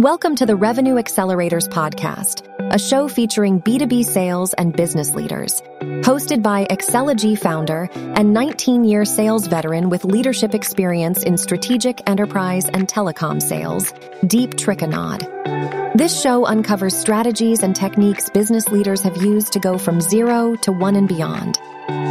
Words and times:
Welcome 0.00 0.36
to 0.36 0.46
the 0.46 0.56
Revenue 0.56 0.94
Accelerators 0.94 1.68
Podcast, 1.68 2.48
a 2.72 2.78
show 2.78 3.06
featuring 3.06 3.60
B2B 3.60 4.02
sales 4.06 4.54
and 4.54 4.74
business 4.74 5.14
leaders. 5.14 5.60
Hosted 5.80 6.42
by 6.42 6.66
Excelogy 6.70 7.36
founder 7.36 7.86
and 7.92 8.32
19 8.32 8.84
year 8.84 9.04
sales 9.04 9.46
veteran 9.46 9.90
with 9.90 10.06
leadership 10.06 10.54
experience 10.54 11.22
in 11.22 11.36
strategic 11.36 12.08
enterprise 12.08 12.66
and 12.70 12.88
telecom 12.88 13.42
sales, 13.42 13.92
Deep 14.26 14.52
Trikannad. 14.52 15.98
This 15.98 16.18
show 16.18 16.46
uncovers 16.46 16.96
strategies 16.96 17.62
and 17.62 17.76
techniques 17.76 18.30
business 18.30 18.68
leaders 18.68 19.02
have 19.02 19.18
used 19.18 19.52
to 19.52 19.60
go 19.60 19.76
from 19.76 20.00
zero 20.00 20.56
to 20.62 20.72
one 20.72 20.96
and 20.96 21.08
beyond. 21.08 21.58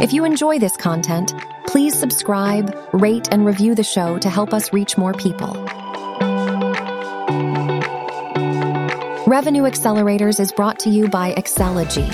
If 0.00 0.12
you 0.12 0.24
enjoy 0.24 0.60
this 0.60 0.76
content, 0.76 1.34
please 1.66 1.98
subscribe, 1.98 2.72
rate, 2.92 3.26
and 3.32 3.44
review 3.44 3.74
the 3.74 3.82
show 3.82 4.16
to 4.18 4.30
help 4.30 4.54
us 4.54 4.72
reach 4.72 4.96
more 4.96 5.12
people. 5.12 5.56
Revenue 9.30 9.62
Accelerators 9.62 10.40
is 10.40 10.50
brought 10.50 10.80
to 10.80 10.90
you 10.90 11.08
by 11.08 11.32
Excelogy. 11.34 12.08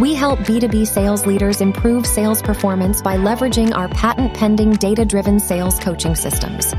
We 0.00 0.14
help 0.14 0.38
B2B 0.38 0.86
sales 0.86 1.26
leaders 1.26 1.60
improve 1.60 2.06
sales 2.06 2.40
performance 2.40 3.02
by 3.02 3.18
leveraging 3.18 3.76
our 3.76 3.88
patent 3.88 4.32
pending 4.32 4.72
data 4.72 5.04
driven 5.04 5.38
sales 5.38 5.78
coaching 5.78 6.14
systems. 6.14 6.72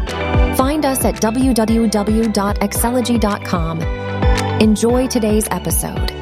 Find 0.58 0.84
us 0.84 1.06
at 1.06 1.22
www.excelogy.com. 1.22 3.82
Enjoy 4.60 5.06
today's 5.06 5.48
episode. 5.52 6.17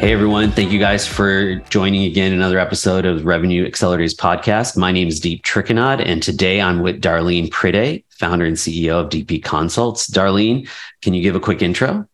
Hey 0.00 0.14
everyone, 0.14 0.50
thank 0.50 0.72
you 0.72 0.78
guys 0.78 1.06
for 1.06 1.56
joining 1.68 2.04
again 2.04 2.32
another 2.32 2.58
episode 2.58 3.04
of 3.04 3.26
Revenue 3.26 3.68
Accelerators 3.68 4.16
podcast. 4.16 4.74
My 4.74 4.92
name 4.92 5.08
is 5.08 5.20
Deep 5.20 5.44
Trikannad, 5.44 6.02
and 6.02 6.22
today 6.22 6.58
I'm 6.58 6.80
with 6.80 7.02
Darleen 7.02 7.50
Priday, 7.50 8.04
founder 8.08 8.46
and 8.46 8.56
CEO 8.56 8.92
of 8.92 9.10
DP 9.10 9.44
Consults. 9.44 10.08
Darleen, 10.08 10.66
can 11.02 11.12
you 11.12 11.20
give 11.20 11.36
a 11.36 11.40
quick 11.40 11.60
intro? 11.60 12.08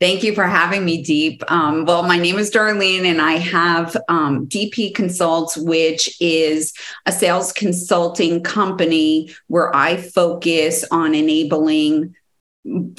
Thank 0.00 0.24
you 0.24 0.34
for 0.34 0.44
having 0.44 0.84
me, 0.84 1.04
Deep. 1.04 1.48
Um, 1.52 1.84
well, 1.84 2.02
my 2.02 2.18
name 2.18 2.36
is 2.36 2.50
Darleen, 2.50 3.04
and 3.04 3.22
I 3.22 3.34
have 3.34 3.96
um, 4.08 4.48
DP 4.48 4.92
Consults, 4.92 5.56
which 5.56 6.20
is 6.20 6.74
a 7.06 7.12
sales 7.12 7.52
consulting 7.52 8.42
company 8.42 9.32
where 9.46 9.72
I 9.72 9.98
focus 9.98 10.84
on 10.90 11.14
enabling 11.14 12.16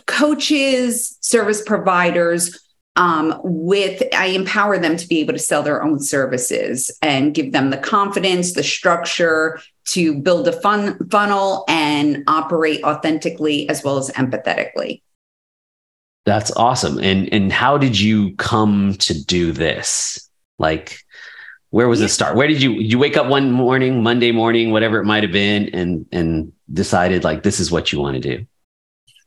coaches, 0.08 1.17
service 1.19 1.61
providers 1.61 2.62
um, 2.95 3.39
with 3.44 4.03
I 4.13 4.27
empower 4.27 4.77
them 4.77 4.97
to 4.97 5.08
be 5.08 5.19
able 5.19 5.33
to 5.33 5.39
sell 5.39 5.63
their 5.63 5.83
own 5.83 5.99
services 5.99 6.91
and 7.02 7.33
give 7.33 7.52
them 7.52 7.69
the 7.69 7.77
confidence, 7.77 8.53
the 8.53 8.63
structure 8.63 9.59
to 9.86 10.16
build 10.16 10.47
a 10.47 10.52
fun 10.52 10.97
funnel 11.09 11.66
and 11.67 12.23
operate 12.27 12.83
authentically 12.83 13.67
as 13.69 13.83
well 13.83 13.97
as 13.97 14.09
empathetically. 14.11 15.02
That's 16.25 16.52
awesome. 16.52 16.99
And 16.99 17.31
and 17.33 17.52
how 17.52 17.77
did 17.77 17.99
you 17.99 18.36
come 18.36 18.94
to 18.99 19.23
do 19.23 19.52
this? 19.52 20.30
Like 20.59 20.99
where 21.71 21.89
was 21.89 21.99
yeah. 21.99 22.05
the 22.05 22.09
start? 22.09 22.36
Where 22.36 22.47
did 22.47 22.61
you 22.61 22.73
you 22.73 22.99
wake 22.99 23.17
up 23.17 23.27
one 23.27 23.52
morning, 23.52 24.03
Monday 24.03 24.31
morning, 24.31 24.71
whatever 24.71 24.99
it 24.99 25.05
might 25.05 25.23
have 25.23 25.31
been 25.31 25.69
and 25.69 26.05
and 26.11 26.53
decided 26.71 27.23
like 27.23 27.41
this 27.41 27.59
is 27.59 27.71
what 27.71 27.91
you 27.91 27.99
want 27.99 28.21
to 28.21 28.38
do? 28.38 28.45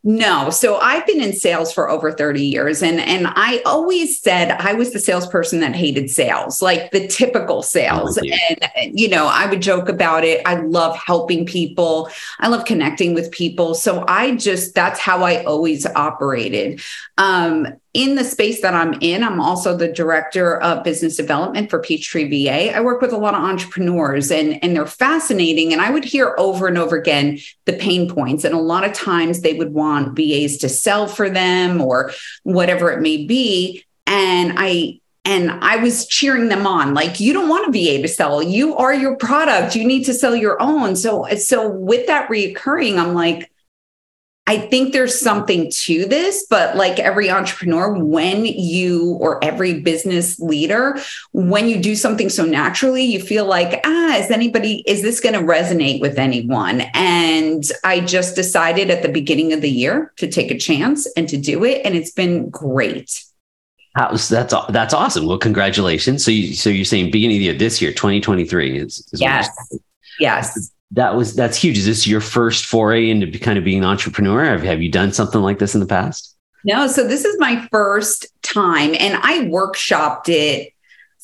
No. 0.08 0.50
So 0.50 0.76
I've 0.76 1.04
been 1.04 1.20
in 1.20 1.32
sales 1.32 1.72
for 1.72 1.90
over 1.90 2.12
30 2.12 2.46
years 2.46 2.80
and 2.80 3.00
and 3.00 3.26
I 3.26 3.60
always 3.66 4.22
said 4.22 4.52
I 4.52 4.72
was 4.72 4.92
the 4.92 5.00
salesperson 5.00 5.58
that 5.60 5.74
hated 5.74 6.10
sales, 6.10 6.62
like 6.62 6.92
the 6.92 7.08
typical 7.08 7.60
sales. 7.60 8.16
You. 8.22 8.32
And 8.76 8.96
you 8.96 9.08
know, 9.08 9.26
I 9.26 9.46
would 9.46 9.60
joke 9.60 9.88
about 9.88 10.22
it. 10.22 10.42
I 10.46 10.60
love 10.60 10.96
helping 10.96 11.44
people. 11.44 12.08
I 12.38 12.46
love 12.46 12.64
connecting 12.66 13.14
with 13.14 13.32
people. 13.32 13.74
So 13.74 14.04
I 14.06 14.36
just 14.36 14.76
that's 14.76 15.00
how 15.00 15.24
I 15.24 15.42
always 15.42 15.84
operated. 15.86 16.80
Um 17.18 17.66
in 17.96 18.14
the 18.14 18.24
space 18.24 18.60
that 18.60 18.74
I'm 18.74 18.92
in, 19.00 19.24
I'm 19.24 19.40
also 19.40 19.74
the 19.74 19.88
director 19.88 20.60
of 20.60 20.84
business 20.84 21.16
development 21.16 21.70
for 21.70 21.80
Peachtree 21.80 22.28
VA. 22.28 22.76
I 22.76 22.80
work 22.80 23.00
with 23.00 23.10
a 23.10 23.16
lot 23.16 23.32
of 23.32 23.42
entrepreneurs 23.42 24.30
and, 24.30 24.62
and 24.62 24.76
they're 24.76 24.86
fascinating. 24.86 25.72
And 25.72 25.80
I 25.80 25.88
would 25.88 26.04
hear 26.04 26.34
over 26.36 26.66
and 26.66 26.76
over 26.76 26.94
again 26.94 27.38
the 27.64 27.72
pain 27.72 28.06
points. 28.06 28.44
And 28.44 28.54
a 28.54 28.58
lot 28.58 28.84
of 28.84 28.92
times 28.92 29.40
they 29.40 29.54
would 29.54 29.72
want 29.72 30.14
VAs 30.14 30.58
to 30.58 30.68
sell 30.68 31.06
for 31.06 31.30
them 31.30 31.80
or 31.80 32.12
whatever 32.42 32.90
it 32.92 33.00
may 33.00 33.24
be. 33.24 33.82
And 34.06 34.52
I 34.58 35.00
and 35.24 35.50
I 35.50 35.76
was 35.78 36.06
cheering 36.06 36.48
them 36.48 36.66
on 36.66 36.92
like 36.92 37.18
you 37.18 37.32
don't 37.32 37.48
want 37.48 37.68
a 37.68 37.72
VA 37.72 38.00
to 38.02 38.08
sell 38.08 38.40
you 38.40 38.76
are 38.76 38.94
your 38.94 39.16
product 39.16 39.74
you 39.74 39.84
need 39.84 40.04
to 40.04 40.14
sell 40.14 40.36
your 40.36 40.62
own 40.62 40.94
so 40.94 41.26
so 41.34 41.68
with 41.68 42.06
that 42.06 42.30
reoccurring 42.30 42.96
I'm 42.96 43.12
like 43.12 43.50
I 44.48 44.58
think 44.58 44.92
there's 44.92 45.20
something 45.20 45.70
to 45.72 46.04
this, 46.06 46.46
but 46.48 46.76
like 46.76 47.00
every 47.00 47.28
entrepreneur, 47.28 47.92
when 47.92 48.44
you 48.44 49.16
or 49.20 49.42
every 49.42 49.80
business 49.80 50.38
leader, 50.38 50.98
when 51.32 51.68
you 51.68 51.80
do 51.80 51.96
something 51.96 52.28
so 52.28 52.44
naturally, 52.44 53.04
you 53.04 53.20
feel 53.20 53.44
like, 53.44 53.80
ah, 53.84 54.16
is 54.16 54.30
anybody, 54.30 54.84
is 54.86 55.02
this 55.02 55.18
going 55.18 55.34
to 55.34 55.40
resonate 55.40 56.00
with 56.00 56.16
anyone? 56.16 56.82
And 56.94 57.64
I 57.82 57.98
just 57.98 58.36
decided 58.36 58.88
at 58.88 59.02
the 59.02 59.08
beginning 59.08 59.52
of 59.52 59.62
the 59.62 59.70
year 59.70 60.12
to 60.18 60.30
take 60.30 60.52
a 60.52 60.58
chance 60.58 61.06
and 61.16 61.28
to 61.28 61.36
do 61.36 61.64
it. 61.64 61.84
And 61.84 61.96
it's 61.96 62.12
been 62.12 62.48
great. 62.48 63.24
That's 63.96 64.28
that's 64.28 64.92
awesome. 64.92 65.26
Well, 65.26 65.38
congratulations. 65.38 66.22
So 66.22 66.30
you 66.30 66.54
so 66.54 66.68
you're 66.68 66.84
saying 66.84 67.10
beginning 67.10 67.38
of 67.38 67.40
the 67.40 67.44
year 67.46 67.54
this 67.54 67.80
year, 67.80 67.92
2023 67.92 68.78
is, 68.78 69.08
is 69.10 69.22
yes. 69.22 69.48
Yes 70.20 70.70
that 70.92 71.16
was 71.16 71.34
that's 71.34 71.56
huge. 71.56 71.78
Is 71.78 71.86
this 71.86 72.06
your 72.06 72.20
first 72.20 72.66
foray 72.66 73.10
into 73.10 73.38
kind 73.38 73.58
of 73.58 73.64
being 73.64 73.78
an 73.78 73.84
entrepreneur? 73.84 74.44
Have, 74.44 74.62
have 74.62 74.82
you 74.82 74.90
done 74.90 75.12
something 75.12 75.40
like 75.40 75.58
this 75.58 75.74
in 75.74 75.80
the 75.80 75.86
past? 75.86 76.34
No, 76.64 76.86
so 76.86 77.06
this 77.06 77.24
is 77.24 77.36
my 77.38 77.66
first 77.70 78.26
time, 78.42 78.94
and 78.98 79.16
I 79.22 79.40
workshopped 79.44 80.28
it 80.28 80.72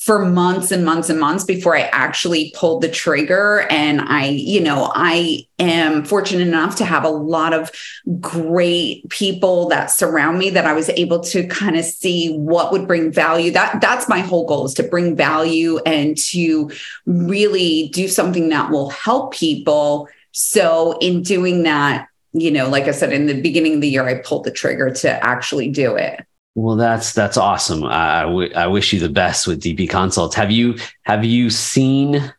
for 0.02 0.24
months 0.24 0.72
and 0.72 0.84
months 0.84 1.08
and 1.10 1.20
months 1.20 1.44
before 1.44 1.76
I 1.76 1.82
actually 1.92 2.52
pulled 2.56 2.82
the 2.82 2.88
trigger. 2.88 3.68
And 3.70 4.00
I, 4.00 4.30
you 4.30 4.60
know, 4.60 4.90
I 4.92 5.46
am 5.60 6.04
fortunate 6.04 6.48
enough 6.48 6.74
to 6.76 6.84
have 6.84 7.04
a 7.04 7.08
lot 7.08 7.54
of 7.54 7.70
great 8.18 9.08
people 9.10 9.68
that 9.68 9.92
surround 9.92 10.40
me 10.40 10.50
that 10.50 10.66
I 10.66 10.72
was 10.72 10.88
able 10.88 11.20
to 11.20 11.46
kind 11.46 11.76
of 11.76 11.84
see 11.84 12.34
what 12.34 12.72
would 12.72 12.88
bring 12.88 13.12
value. 13.12 13.52
That 13.52 13.80
that's 13.80 14.08
my 14.08 14.18
whole 14.18 14.44
goal 14.44 14.66
is 14.66 14.74
to 14.74 14.82
bring 14.82 15.14
value 15.14 15.78
and 15.86 16.18
to 16.32 16.72
really 17.06 17.90
do 17.90 18.08
something 18.08 18.48
that 18.48 18.72
will 18.72 18.90
help 18.90 19.34
people. 19.34 20.08
So 20.32 20.98
in 21.00 21.22
doing 21.22 21.62
that, 21.62 22.08
you 22.32 22.50
know, 22.50 22.68
like 22.68 22.84
I 22.84 22.90
said, 22.90 23.12
in 23.12 23.26
the 23.26 23.40
beginning 23.40 23.74
of 23.74 23.80
the 23.82 23.88
year, 23.88 24.08
I 24.08 24.14
pulled 24.14 24.44
the 24.44 24.50
trigger 24.50 24.90
to 24.90 25.24
actually 25.24 25.70
do 25.70 25.94
it. 25.94 26.26
Well, 26.54 26.76
that's 26.76 27.14
that's 27.14 27.36
awesome. 27.36 27.84
I, 27.84 28.22
w- 28.22 28.52
I 28.54 28.66
wish 28.66 28.92
you 28.92 29.00
the 29.00 29.08
best 29.08 29.46
with 29.46 29.62
DP 29.62 29.88
Consults. 29.88 30.34
Have 30.34 30.50
you 30.50 30.76
have 31.04 31.24
you 31.24 31.48
seen 31.48 32.32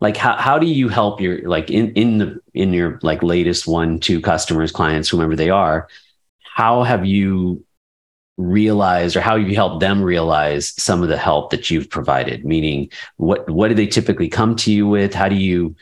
like 0.00 0.16
how 0.16 0.36
how 0.36 0.58
do 0.58 0.66
you 0.66 0.88
help 0.88 1.20
your 1.20 1.48
like 1.48 1.70
in 1.70 1.92
in 1.94 2.18
the 2.18 2.40
in 2.54 2.72
your 2.72 3.00
like 3.02 3.22
latest 3.22 3.66
one 3.66 3.98
two 3.98 4.20
customers 4.20 4.70
clients 4.70 5.08
whomever 5.08 5.34
they 5.34 5.50
are? 5.50 5.88
How 6.44 6.84
have 6.84 7.04
you 7.04 7.64
realized 8.36 9.16
or 9.16 9.20
how 9.20 9.38
have 9.38 9.48
you 9.48 9.56
helped 9.56 9.80
them 9.80 10.02
realize 10.02 10.74
some 10.80 11.02
of 11.02 11.08
the 11.08 11.18
help 11.18 11.50
that 11.50 11.70
you've 11.70 11.90
provided? 11.90 12.44
Meaning, 12.44 12.90
what 13.16 13.50
what 13.50 13.68
do 13.68 13.74
they 13.74 13.88
typically 13.88 14.28
come 14.28 14.54
to 14.56 14.72
you 14.72 14.86
with? 14.86 15.14
How 15.14 15.28
do 15.28 15.36
you 15.36 15.74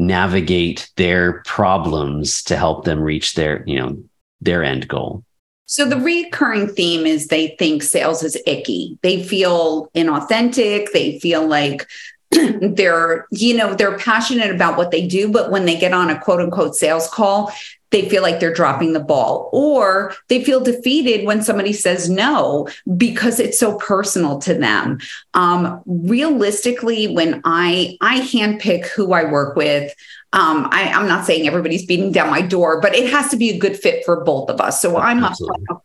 navigate 0.00 0.90
their 0.96 1.42
problems 1.44 2.42
to 2.44 2.56
help 2.56 2.84
them 2.84 3.00
reach 3.00 3.34
their 3.34 3.62
you 3.66 3.78
know 3.78 4.02
their 4.40 4.64
end 4.64 4.88
goal? 4.88 5.24
So 5.70 5.84
the 5.84 6.00
recurring 6.00 6.66
theme 6.66 7.06
is 7.06 7.28
they 7.28 7.54
think 7.56 7.84
sales 7.84 8.24
is 8.24 8.36
icky. 8.44 8.98
They 9.02 9.22
feel 9.22 9.88
inauthentic. 9.94 10.90
They 10.90 11.20
feel 11.20 11.46
like 11.46 11.86
they're, 12.60 13.28
you 13.30 13.56
know, 13.56 13.74
they're 13.74 13.96
passionate 13.96 14.52
about 14.52 14.76
what 14.76 14.90
they 14.90 15.06
do, 15.06 15.30
but 15.30 15.52
when 15.52 15.66
they 15.66 15.78
get 15.78 15.92
on 15.92 16.10
a 16.10 16.18
quote 16.18 16.40
unquote 16.40 16.74
sales 16.74 17.06
call, 17.06 17.52
they 17.90 18.08
feel 18.08 18.22
like 18.22 18.40
they're 18.40 18.54
dropping 18.54 18.92
the 18.92 19.00
ball 19.00 19.50
or 19.52 20.14
they 20.28 20.42
feel 20.42 20.60
defeated 20.60 21.26
when 21.26 21.42
somebody 21.42 21.72
says 21.72 22.08
no 22.08 22.68
because 22.96 23.40
it's 23.40 23.58
so 23.58 23.76
personal 23.78 24.38
to 24.38 24.54
them 24.54 24.98
um, 25.34 25.82
realistically 25.86 27.08
when 27.08 27.40
i 27.44 27.96
i 28.00 28.20
handpick 28.20 28.86
who 28.86 29.12
i 29.12 29.24
work 29.24 29.56
with 29.56 29.94
um, 30.32 30.68
I, 30.70 30.82
am 30.82 31.08
not 31.08 31.24
saying 31.24 31.48
everybody's 31.48 31.84
beating 31.84 32.12
down 32.12 32.30
my 32.30 32.40
door, 32.40 32.80
but 32.80 32.94
it 32.94 33.10
has 33.10 33.30
to 33.30 33.36
be 33.36 33.50
a 33.50 33.58
good 33.58 33.76
fit 33.76 34.04
for 34.04 34.22
both 34.22 34.48
of 34.48 34.60
us. 34.60 34.80
So 34.80 34.96
I'm 34.96 35.24
up 35.24 35.36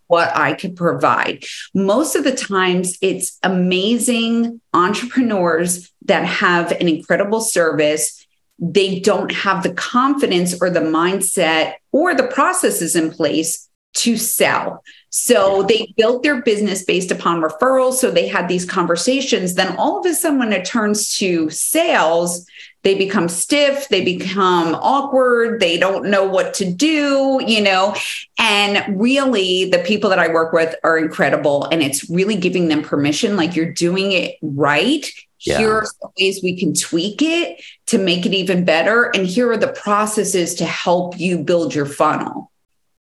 what 0.05 0.35
I 0.35 0.53
can 0.53 0.75
provide. 0.75 1.45
Most 1.73 2.15
of 2.15 2.23
the 2.23 2.35
times, 2.35 2.95
it's 3.01 3.39
amazing 3.41 4.61
entrepreneurs 4.73 5.91
that 6.05 6.25
have 6.25 6.71
an 6.73 6.87
incredible 6.87 7.41
service. 7.41 8.24
They 8.59 8.99
don't 8.99 9.31
have 9.31 9.63
the 9.63 9.73
confidence 9.73 10.61
or 10.61 10.69
the 10.69 10.79
mindset 10.79 11.75
or 11.91 12.15
the 12.15 12.27
processes 12.27 12.95
in 12.95 13.11
place 13.11 13.67
to 13.95 14.17
sell. 14.17 14.83
So 15.09 15.63
they 15.63 15.93
built 15.95 16.23
their 16.23 16.41
business 16.41 16.83
based 16.83 17.09
upon 17.09 17.41
referrals. 17.41 17.93
So 17.93 18.11
they 18.11 18.27
had 18.27 18.49
these 18.49 18.65
conversations. 18.65 19.55
Then 19.55 19.75
all 19.77 19.99
of 19.99 20.05
a 20.05 20.13
sudden, 20.13 20.39
when 20.39 20.51
it 20.51 20.65
turns 20.65 21.17
to 21.17 21.49
sales, 21.49 22.45
they 22.83 22.95
become 22.95 23.29
stiff, 23.29 23.87
they 23.87 24.03
become 24.03 24.75
awkward, 24.75 25.59
they 25.59 25.77
don't 25.77 26.05
know 26.05 26.27
what 26.27 26.53
to 26.55 26.71
do, 26.71 27.41
you 27.47 27.61
know. 27.61 27.95
And 28.37 28.99
really, 28.99 29.69
the 29.69 29.79
people 29.79 30.09
that 30.09 30.19
I 30.19 30.27
work 30.27 30.53
with 30.53 30.75
are 30.83 30.97
incredible. 30.97 31.63
And 31.71 31.81
it's 31.81 32.09
really 32.09 32.35
giving 32.35 32.67
them 32.67 32.83
permission, 32.83 33.37
like 33.37 33.55
you're 33.55 33.71
doing 33.71 34.11
it 34.11 34.35
right. 34.41 35.09
Yeah. 35.45 35.59
Here 35.59 35.71
are 35.73 35.85
the 36.01 36.09
ways 36.19 36.41
we 36.41 36.57
can 36.57 36.73
tweak 36.73 37.21
it 37.21 37.61
to 37.87 37.97
make 37.97 38.25
it 38.25 38.33
even 38.33 38.65
better. 38.65 39.11
And 39.15 39.27
here 39.27 39.51
are 39.51 39.57
the 39.57 39.67
processes 39.67 40.55
to 40.55 40.65
help 40.65 41.19
you 41.19 41.37
build 41.37 41.75
your 41.75 41.85
funnel. 41.85 42.51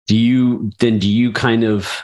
Do 0.07 0.17
you 0.17 0.71
then 0.79 0.99
do 0.99 1.09
you 1.09 1.31
kind 1.31 1.63
of 1.63 2.03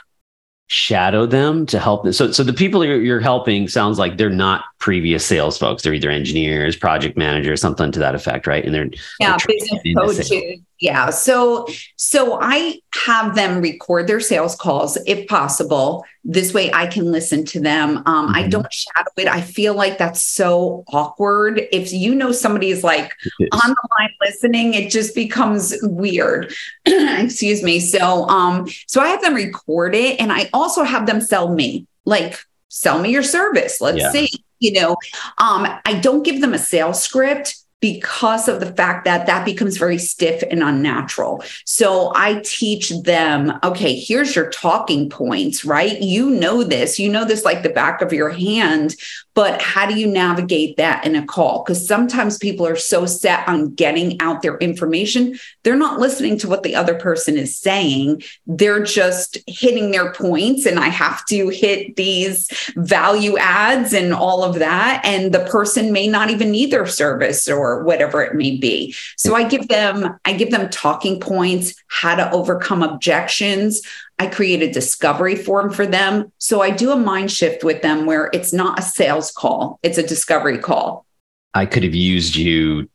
shadow 0.68 1.26
them 1.26 1.66
to 1.66 1.78
help 1.78 2.02
them. 2.02 2.12
So, 2.12 2.32
so 2.32 2.42
the 2.42 2.52
people 2.52 2.84
you're, 2.84 3.00
you're, 3.00 3.20
helping 3.20 3.68
sounds 3.68 3.98
like 3.98 4.16
they're 4.16 4.30
not 4.30 4.64
previous 4.78 5.24
sales 5.24 5.58
folks. 5.58 5.82
They're 5.82 5.94
either 5.94 6.10
engineers, 6.10 6.76
project 6.76 7.16
managers, 7.16 7.60
something 7.60 7.90
to 7.92 7.98
that 8.00 8.14
effect, 8.14 8.46
right? 8.46 8.64
And 8.64 8.74
they're 8.74 8.88
yeah, 9.18 9.36
they're 9.36 9.56
business 9.58 9.94
coaches. 9.94 10.60
Yeah. 10.78 11.08
So, 11.08 11.66
so 11.96 12.38
I 12.42 12.80
have 13.06 13.34
them 13.34 13.62
record 13.62 14.06
their 14.06 14.20
sales 14.20 14.54
calls 14.54 14.98
if 15.06 15.26
possible. 15.26 16.04
This 16.22 16.52
way 16.52 16.70
I 16.72 16.86
can 16.86 17.10
listen 17.10 17.46
to 17.46 17.60
them. 17.60 18.02
Um, 18.04 18.26
mm-hmm. 18.26 18.34
I 18.34 18.48
don't 18.48 18.70
shadow 18.70 19.10
it. 19.16 19.26
I 19.26 19.40
feel 19.40 19.74
like 19.74 19.96
that's 19.96 20.22
so 20.22 20.84
awkward. 20.88 21.62
If 21.72 21.94
you 21.94 22.14
know 22.14 22.30
somebody 22.30 22.70
is 22.70 22.84
like 22.84 23.10
on 23.40 23.70
the 23.70 23.88
line 23.98 24.10
listening, 24.20 24.74
it 24.74 24.90
just 24.90 25.14
becomes 25.14 25.74
weird. 25.82 26.52
Excuse 26.86 27.62
me. 27.62 27.80
So, 27.80 28.28
um, 28.28 28.68
so 28.86 29.00
I 29.00 29.08
have 29.08 29.22
them 29.22 29.34
record 29.34 29.94
it 29.94 30.20
and 30.20 30.30
I 30.30 30.50
also 30.52 30.82
have 30.82 31.06
them 31.06 31.22
sell 31.22 31.54
me 31.54 31.86
like, 32.06 32.38
sell 32.68 33.00
me 33.00 33.10
your 33.10 33.22
service. 33.22 33.80
Let's 33.80 33.98
yeah. 33.98 34.10
see. 34.10 34.28
You 34.58 34.72
know, 34.72 34.90
um, 35.38 35.66
I 35.84 35.98
don't 36.00 36.22
give 36.24 36.40
them 36.40 36.54
a 36.54 36.58
sales 36.58 37.02
script 37.02 37.56
because 37.80 38.48
of 38.48 38.58
the 38.60 38.72
fact 38.72 39.04
that 39.04 39.26
that 39.26 39.44
becomes 39.44 39.76
very 39.76 39.98
stiff 39.98 40.42
and 40.50 40.62
unnatural. 40.62 41.44
So 41.66 42.10
I 42.16 42.40
teach 42.44 42.90
them, 43.02 43.52
okay, 43.62 43.94
here's 43.94 44.34
your 44.34 44.50
talking 44.50 45.10
points, 45.10 45.64
right? 45.64 46.00
You 46.00 46.30
know 46.30 46.62
this, 46.62 46.98
you 46.98 47.10
know 47.10 47.24
this 47.24 47.44
like 47.44 47.62
the 47.62 47.68
back 47.68 48.00
of 48.00 48.12
your 48.12 48.30
hand, 48.30 48.96
but 49.36 49.62
how 49.62 49.86
do 49.86 49.96
you 49.96 50.08
navigate 50.08 50.76
that 50.78 51.04
in 51.06 51.14
a 51.14 51.24
call? 51.24 51.62
Because 51.62 51.86
sometimes 51.86 52.38
people 52.38 52.66
are 52.66 52.74
so 52.74 53.06
set 53.06 53.46
on 53.46 53.74
getting 53.74 54.20
out 54.20 54.42
their 54.42 54.56
information, 54.56 55.38
they're 55.62 55.76
not 55.76 56.00
listening 56.00 56.38
to 56.38 56.48
what 56.48 56.62
the 56.62 56.74
other 56.74 56.94
person 56.94 57.36
is 57.36 57.56
saying. 57.56 58.22
They're 58.46 58.82
just 58.82 59.38
hitting 59.46 59.90
their 59.90 60.12
points, 60.12 60.66
and 60.66 60.80
I 60.80 60.88
have 60.88 61.24
to 61.26 61.50
hit 61.50 61.96
these 61.96 62.48
value 62.76 63.36
adds 63.36 63.92
and 63.92 64.14
all 64.14 64.42
of 64.42 64.58
that. 64.60 65.02
And 65.04 65.32
the 65.32 65.44
person 65.44 65.92
may 65.92 66.08
not 66.08 66.30
even 66.30 66.50
need 66.50 66.72
their 66.72 66.86
service 66.86 67.46
or 67.46 67.66
or 67.66 67.82
whatever 67.84 68.22
it 68.22 68.34
may 68.34 68.56
be. 68.56 68.94
So 69.16 69.34
I 69.34 69.44
give 69.44 69.68
them 69.68 70.18
I 70.24 70.32
give 70.32 70.50
them 70.50 70.70
talking 70.70 71.20
points, 71.20 71.74
how 71.88 72.14
to 72.14 72.30
overcome 72.30 72.82
objections. 72.82 73.82
I 74.18 74.26
create 74.26 74.62
a 74.62 74.70
discovery 74.70 75.36
form 75.36 75.72
for 75.72 75.86
them. 75.86 76.32
So 76.38 76.62
I 76.62 76.70
do 76.70 76.90
a 76.90 76.96
mind 76.96 77.30
shift 77.30 77.64
with 77.64 77.82
them 77.82 78.06
where 78.06 78.30
it's 78.32 78.52
not 78.52 78.78
a 78.78 78.82
sales 78.82 79.30
call, 79.30 79.78
it's 79.82 79.98
a 79.98 80.06
discovery 80.06 80.58
call. 80.58 81.06
I 81.54 81.66
could 81.66 81.84
have 81.84 81.94
used 81.94 82.36
you 82.36 82.88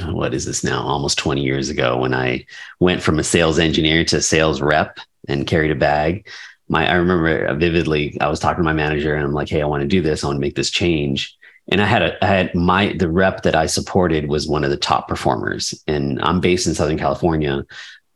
uh, 0.00 0.12
what 0.12 0.34
is 0.34 0.44
this 0.44 0.64
now 0.64 0.82
almost 0.82 1.16
20 1.18 1.42
years 1.42 1.68
ago 1.68 1.98
when 1.98 2.12
I 2.12 2.44
went 2.80 3.02
from 3.02 3.18
a 3.18 3.24
sales 3.24 3.58
engineer 3.58 4.04
to 4.06 4.20
sales 4.20 4.60
rep 4.60 4.98
and 5.28 5.46
carried 5.46 5.70
a 5.70 5.76
bag. 5.76 6.28
My 6.68 6.90
I 6.90 6.94
remember 6.94 7.54
vividly 7.54 8.20
I 8.20 8.28
was 8.28 8.40
talking 8.40 8.62
to 8.62 8.64
my 8.64 8.72
manager 8.72 9.14
and 9.14 9.24
I'm 9.24 9.32
like, 9.32 9.48
"Hey, 9.48 9.62
I 9.62 9.66
want 9.66 9.82
to 9.82 9.88
do 9.88 10.02
this. 10.02 10.24
I 10.24 10.26
want 10.26 10.38
to 10.38 10.40
make 10.40 10.56
this 10.56 10.70
change." 10.70 11.36
and 11.68 11.82
I 11.82 11.86
had 11.86 12.02
a 12.02 12.24
I 12.24 12.28
had 12.28 12.54
my 12.54 12.92
the 12.92 13.10
rep 13.10 13.42
that 13.42 13.56
I 13.56 13.66
supported 13.66 14.28
was 14.28 14.48
one 14.48 14.64
of 14.64 14.70
the 14.70 14.76
top 14.76 15.08
performers, 15.08 15.80
and 15.86 16.20
I'm 16.22 16.40
based 16.40 16.66
in 16.66 16.74
Southern 16.74 16.98
California. 16.98 17.64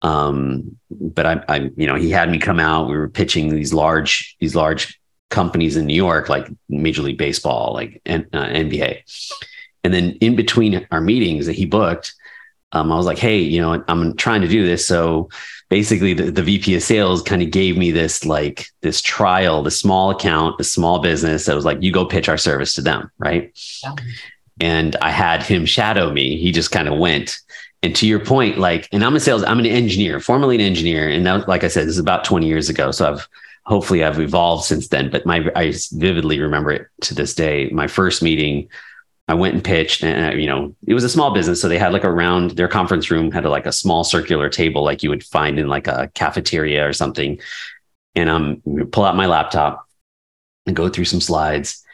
Um, 0.03 0.79
but 0.91 1.27
I, 1.27 1.45
I, 1.49 1.71
you 1.77 1.87
know, 1.87 1.95
he 1.95 2.11
had 2.11 2.31
me 2.31 2.39
come 2.39 2.59
out. 2.59 2.89
We 2.89 2.97
were 2.97 3.09
pitching 3.09 3.55
these 3.55 3.75
large 3.75 4.37
these 4.41 4.55
large 4.55 4.99
companies 5.29 5.77
in 5.77 5.87
New 5.87 5.95
York, 5.95 6.29
like 6.29 6.49
Major 6.69 7.03
League 7.03 7.19
Baseball, 7.19 7.73
like 7.73 8.01
uh, 8.07 8.21
NBA. 8.33 9.03
And 9.85 9.95
then 9.95 10.13
in 10.21 10.37
between 10.37 10.87
our 10.91 11.01
meetings 11.01 11.47
that 11.47 11.55
he 11.55 11.65
booked, 11.65 12.15
um, 12.73 12.93
I 12.93 12.97
was 12.97 13.07
like, 13.07 13.19
hey, 13.19 13.39
you 13.39 13.61
know, 13.61 13.83
I'm 13.89 14.17
trying 14.17 14.43
to 14.43 14.49
do 14.49 14.65
this. 14.65 14.87
So 14.87 15.29
basically 15.71 16.15
the, 16.15 16.31
the 16.31 16.43
VP 16.43 16.75
of 16.75 16.83
sales 16.83 17.23
kind 17.23 17.43
of 17.43 17.51
gave 17.51 17.77
me 17.77 17.91
this 17.91 18.25
like 18.25 18.67
this 18.83 19.01
trial, 19.01 19.63
the 19.63 19.71
small 19.71 20.11
account, 20.11 20.59
the 20.59 20.65
small 20.65 21.01
business 21.01 21.47
that 21.47 21.57
was 21.57 21.65
like, 21.65 21.83
you 21.83 21.93
go 21.93 22.05
pitch 22.05 22.29
our 22.29 22.39
service 22.39 22.75
to 22.75 22.83
them. 22.83 23.11
Right. 23.19 23.59
Yeah. 23.83 23.95
And 24.61 24.95
I 24.97 25.11
had 25.11 25.43
him 25.43 25.65
shadow 25.65 26.13
me. 26.13 26.37
He 26.37 26.53
just 26.53 26.71
kind 26.71 26.87
of 26.87 26.99
went. 26.99 27.39
And 27.83 27.97
to 27.97 28.07
your 28.07 28.21
point, 28.21 28.59
like, 28.59 28.89
and 28.93 29.03
I'm 29.03 29.17
a 29.17 29.21
sales, 29.21 29.43
I'm 29.43 29.59
an 29.59 29.67
engineer, 29.67 30.21
formerly 30.21 30.55
an 30.55 30.61
engineer. 30.61 31.09
And 31.09 31.25
now, 31.25 31.45
like 31.47 31.65
I 31.65 31.69
said, 31.69 31.87
this 31.87 31.95
is 31.95 31.99
about 31.99 32.25
20 32.25 32.47
years 32.47 32.69
ago. 32.69 32.91
So 32.91 33.11
I've 33.11 33.29
hopefully 33.65 34.05
I've 34.05 34.21
evolved 34.21 34.65
since 34.65 34.89
then. 34.89 35.11
But 35.11 35.25
my 35.25 35.51
I 35.55 35.73
vividly 35.93 36.41
remember 36.41 36.73
it 36.73 36.89
to 37.03 37.15
this 37.15 37.35
day. 37.35 37.71
My 37.71 37.87
first 37.87 38.23
meeting 38.23 38.69
I 39.29 39.35
went 39.35 39.55
and 39.55 39.63
pitched, 39.63 40.03
and 40.03 40.35
uh, 40.35 40.37
you 40.37 40.47
know, 40.47 40.75
it 40.89 40.93
was 40.93 41.05
a 41.05 41.09
small 41.09 41.33
business, 41.33 41.61
so 41.61 41.69
they 41.69 41.79
had 41.79 41.93
like 41.93 42.03
a 42.03 42.11
round. 42.11 42.53
Their 42.53 42.67
conference 42.67 43.13
room 43.13 43.31
had 43.31 43.45
a, 43.45 43.51
like 43.51 43.65
a 43.65 43.73
small 43.73 44.03
circular 44.03 44.49
table, 44.49 44.83
like 44.83 45.05
you 45.05 45.11
would 45.11 45.23
find 45.23 45.57
in 45.57 45.69
like 45.69 45.87
a 45.87 46.11
cafeteria 46.15 46.87
or 46.87 46.93
something. 46.93 47.39
And 48.17 48.29
I'm 48.29 48.63
um, 48.67 48.89
pull 48.89 49.05
out 49.05 49.15
my 49.15 49.27
laptop 49.27 49.87
and 50.67 50.75
go 50.75 50.89
through 50.89 51.05
some 51.05 51.21
slides, 51.21 51.85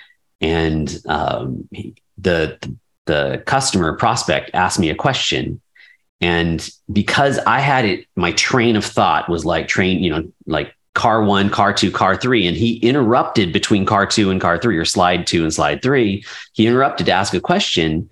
and 0.40 0.98
um, 1.06 1.68
the 2.16 2.58
the 3.04 3.42
customer 3.44 3.92
prospect 3.92 4.52
asked 4.54 4.78
me 4.78 4.88
a 4.88 4.94
question, 4.94 5.60
and 6.20 6.68
because 6.90 7.38
I 7.40 7.60
had 7.60 7.84
it, 7.84 8.06
my 8.16 8.32
train 8.32 8.76
of 8.76 8.84
thought 8.84 9.28
was 9.28 9.44
like 9.44 9.68
train, 9.68 10.02
you 10.02 10.10
know, 10.10 10.32
like 10.46 10.74
car 10.94 11.22
one, 11.22 11.50
car 11.50 11.74
two, 11.74 11.90
car 11.90 12.16
three. 12.16 12.46
And 12.46 12.56
he 12.56 12.76
interrupted 12.78 13.52
between 13.52 13.84
car 13.84 14.06
two 14.06 14.30
and 14.30 14.40
car 14.40 14.58
three, 14.58 14.78
or 14.78 14.84
slide 14.84 15.26
two 15.26 15.42
and 15.42 15.52
slide 15.52 15.82
three. 15.82 16.24
He 16.54 16.66
interrupted 16.66 17.06
to 17.06 17.12
ask 17.12 17.34
a 17.34 17.40
question. 17.40 18.08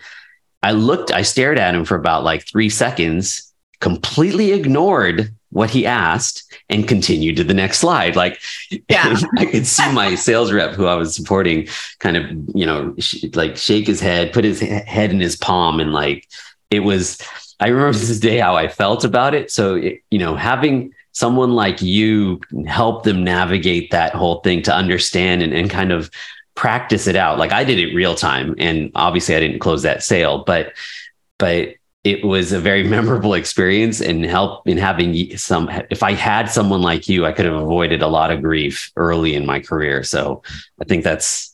I 0.62 0.72
looked, 0.72 1.10
I 1.10 1.22
stared 1.22 1.58
at 1.58 1.74
him 1.74 1.84
for 1.84 1.96
about 1.96 2.24
like 2.24 2.46
three 2.46 2.68
seconds, 2.68 3.52
completely 3.80 4.52
ignored 4.52 5.34
what 5.50 5.70
he 5.70 5.86
asked 5.86 6.52
and 6.68 6.88
continued 6.88 7.36
to 7.36 7.44
the 7.44 7.54
next 7.54 7.78
slide. 7.78 8.16
Like, 8.16 8.40
yeah, 8.88 9.16
I 9.38 9.46
could 9.46 9.66
see 9.66 9.90
my 9.92 10.14
sales 10.14 10.52
rep 10.52 10.74
who 10.74 10.86
I 10.86 10.94
was 10.94 11.14
supporting 11.14 11.68
kind 12.00 12.16
of, 12.16 12.24
you 12.54 12.66
know, 12.66 12.94
sh- 12.98 13.24
like 13.34 13.56
shake 13.56 13.86
his 13.86 14.00
head, 14.00 14.32
put 14.32 14.44
his 14.44 14.60
head 14.60 15.10
in 15.10 15.20
his 15.20 15.36
palm. 15.36 15.80
And 15.80 15.92
like, 15.92 16.28
it 16.70 16.80
was, 16.80 17.18
I 17.60 17.68
remember 17.68 17.92
this 17.98 18.20
day 18.20 18.38
how 18.38 18.56
I 18.56 18.68
felt 18.68 19.04
about 19.04 19.34
it. 19.34 19.50
So, 19.50 19.74
you 19.74 20.18
know, 20.18 20.34
having, 20.34 20.94
someone 21.14 21.52
like 21.52 21.80
you 21.80 22.40
help 22.66 23.04
them 23.04 23.24
navigate 23.24 23.90
that 23.92 24.14
whole 24.14 24.40
thing 24.40 24.62
to 24.62 24.74
understand 24.74 25.42
and, 25.42 25.54
and 25.54 25.70
kind 25.70 25.92
of 25.92 26.10
practice 26.56 27.06
it 27.06 27.16
out. 27.16 27.38
Like 27.38 27.52
I 27.52 27.64
did 27.64 27.78
it 27.78 27.94
real 27.94 28.14
time 28.14 28.54
and 28.58 28.90
obviously 28.94 29.34
I 29.34 29.40
didn't 29.40 29.60
close 29.60 29.82
that 29.82 30.02
sale, 30.02 30.42
but, 30.44 30.72
but 31.38 31.74
it 32.02 32.24
was 32.24 32.52
a 32.52 32.60
very 32.60 32.82
memorable 32.88 33.34
experience 33.34 34.00
and 34.00 34.24
help 34.24 34.66
in 34.68 34.76
having 34.76 35.36
some, 35.36 35.70
if 35.88 36.02
I 36.02 36.12
had 36.12 36.50
someone 36.50 36.82
like 36.82 37.08
you, 37.08 37.24
I 37.24 37.32
could 37.32 37.46
have 37.46 37.54
avoided 37.54 38.02
a 38.02 38.08
lot 38.08 38.32
of 38.32 38.42
grief 38.42 38.92
early 38.96 39.34
in 39.34 39.46
my 39.46 39.60
career. 39.60 40.02
So 40.02 40.42
I 40.80 40.84
think 40.84 41.04
that's, 41.04 41.53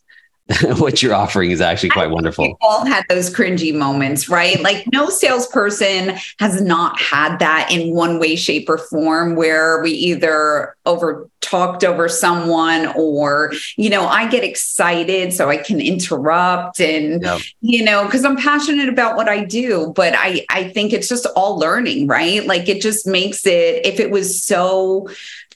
what 0.79 1.03
you're 1.03 1.15
offering 1.15 1.51
is 1.51 1.61
actually 1.61 1.91
quite 1.91 2.11
wonderful. 2.11 2.45
We 2.45 2.57
all 2.61 2.85
had 2.85 3.05
those 3.09 3.33
cringy 3.33 3.75
moments, 3.75 4.29
right? 4.29 4.61
Like 4.61 4.85
no 4.93 5.09
salesperson 5.09 6.17
has 6.39 6.61
not 6.61 7.01
had 7.01 7.39
that 7.39 7.71
in 7.71 7.95
one 7.95 8.19
way, 8.19 8.37
shape, 8.37 8.69
or 8.69 8.79
form 8.79 9.37
where 9.37 9.83
we 9.83 9.91
either 9.93 10.77
over 10.87 11.29
talked 11.41 11.85
over 11.85 12.09
someone 12.09 12.93
or, 12.97 13.53
you 13.77 13.91
know, 13.91 14.07
I 14.07 14.29
get 14.29 14.43
excited 14.43 15.33
so 15.33 15.49
I 15.49 15.57
can 15.57 15.81
interrupt 15.81 16.81
and, 16.81 17.23
yep. 17.23 17.41
you 17.61 17.85
know, 17.85 18.05
because 18.05 18.25
I'm 18.25 18.37
passionate 18.37 18.89
about 18.89 19.17
what 19.17 19.29
I 19.29 19.45
do. 19.45 19.93
But 19.95 20.15
I 20.17 20.45
I 20.51 20.69
think 20.71 20.93
it's 20.93 21.09
just 21.09 21.27
all 21.37 21.59
learning, 21.59 22.09
right? 22.09 22.45
Like 22.45 22.69
it 22.69 22.83
just 22.83 23.07
makes 23.07 23.47
it, 23.47 23.87
if 23.87 24.01
it 24.01 24.11
was 24.11 24.43
so 24.43 25.09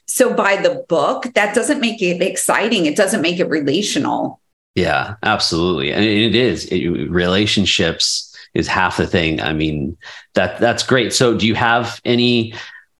so 0.05 0.33
by 0.33 0.55
the 0.55 0.85
book, 0.87 1.33
that 1.33 1.53
doesn't 1.53 1.81
make 1.81 2.01
it 2.01 2.21
exciting. 2.21 2.85
It 2.85 2.95
doesn't 2.95 3.21
make 3.21 3.39
it 3.39 3.49
relational. 3.49 4.39
Yeah, 4.75 5.15
absolutely. 5.23 5.91
And 5.93 6.03
it 6.03 6.35
is 6.35 6.65
it, 6.65 6.87
relationships 7.09 8.35
is 8.53 8.67
half 8.67 8.97
the 8.97 9.07
thing. 9.07 9.41
I 9.41 9.53
mean, 9.53 9.97
that 10.33 10.59
that's 10.59 10.83
great. 10.83 11.13
So 11.13 11.37
do 11.37 11.47
you 11.47 11.55
have 11.55 11.99
any 12.05 12.53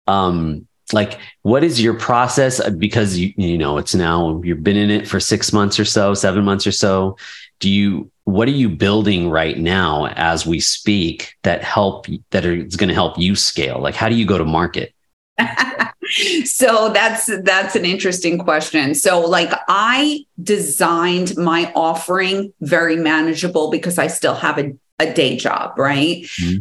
um 0.06 0.66
like 0.92 1.18
what 1.42 1.64
is 1.64 1.82
your 1.82 1.94
process 1.94 2.60
uh, 2.60 2.70
because 2.70 3.18
you 3.18 3.32
you 3.36 3.58
know 3.58 3.76
it's 3.76 3.94
now 3.94 4.40
you've 4.44 4.62
been 4.62 4.76
in 4.76 4.90
it 4.90 5.06
for 5.08 5.18
6 5.20 5.52
months 5.52 5.78
or 5.80 5.84
so, 5.84 6.14
7 6.14 6.44
months 6.44 6.66
or 6.66 6.72
so. 6.72 7.16
Do 7.60 7.68
you 7.68 8.10
what 8.24 8.48
are 8.48 8.52
you 8.52 8.68
building 8.68 9.28
right 9.30 9.58
now 9.58 10.06
as 10.08 10.46
we 10.46 10.60
speak 10.60 11.34
that 11.42 11.62
help 11.62 12.06
that 12.30 12.44
is 12.44 12.76
going 12.76 12.88
to 12.88 12.94
help 12.94 13.18
you 13.18 13.34
scale? 13.36 13.80
Like 13.80 13.94
how 13.94 14.08
do 14.08 14.14
you 14.14 14.26
go 14.26 14.38
to 14.38 14.44
market? 14.44 14.94
so 16.44 16.90
that's 16.92 17.30
that's 17.42 17.76
an 17.76 17.84
interesting 17.84 18.38
question 18.38 18.94
so 18.94 19.20
like 19.20 19.52
i 19.68 20.24
designed 20.42 21.36
my 21.36 21.70
offering 21.74 22.52
very 22.60 22.96
manageable 22.96 23.70
because 23.70 23.98
i 23.98 24.06
still 24.06 24.34
have 24.34 24.58
a 24.58 24.72
a 24.98 25.12
day 25.12 25.36
job, 25.36 25.78
right? 25.78 26.22
Mm-hmm. 26.40 26.60